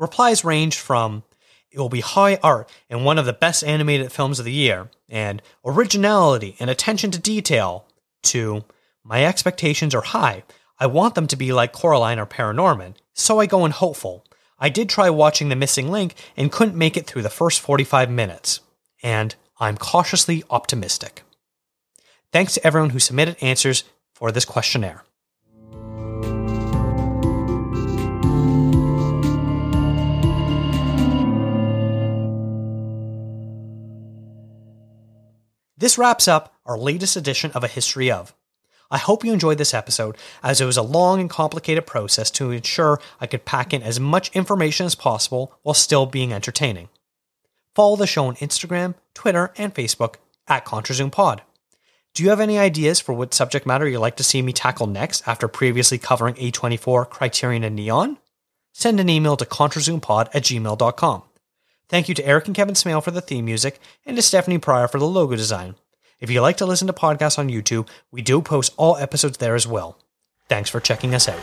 [0.00, 1.22] Replies ranged from
[1.70, 4.90] it will be high art and one of the best animated films of the year,
[5.08, 7.86] and originality and attention to detail,
[8.24, 8.64] to
[9.04, 10.42] my expectations are high.
[10.76, 14.24] I want them to be like Coraline or Paranorman, so I go in hopeful.
[14.58, 18.10] I did try watching The Missing Link and couldn't make it through the first 45
[18.10, 18.58] minutes.
[19.04, 21.22] And I'm cautiously optimistic.
[22.32, 25.04] Thanks to everyone who submitted answers for this questionnaire.
[35.78, 38.34] This wraps up our latest edition of A History of.
[38.90, 42.50] I hope you enjoyed this episode, as it was a long and complicated process to
[42.50, 46.88] ensure I could pack in as much information as possible while still being entertaining.
[47.74, 50.16] Follow the show on Instagram, Twitter, and Facebook
[50.46, 51.40] at ContraZoomPod.
[52.14, 54.86] Do you have any ideas for what subject matter you'd like to see me tackle
[54.86, 58.18] next after previously covering A24, Criterion, and Neon?
[58.72, 61.22] Send an email to ContraZoomPod at gmail.com.
[61.88, 64.88] Thank you to Eric and Kevin Smale for the theme music and to Stephanie Pryor
[64.88, 65.74] for the logo design.
[66.20, 69.54] If you like to listen to podcasts on YouTube, we do post all episodes there
[69.54, 69.98] as well.
[70.48, 71.40] Thanks for checking us out.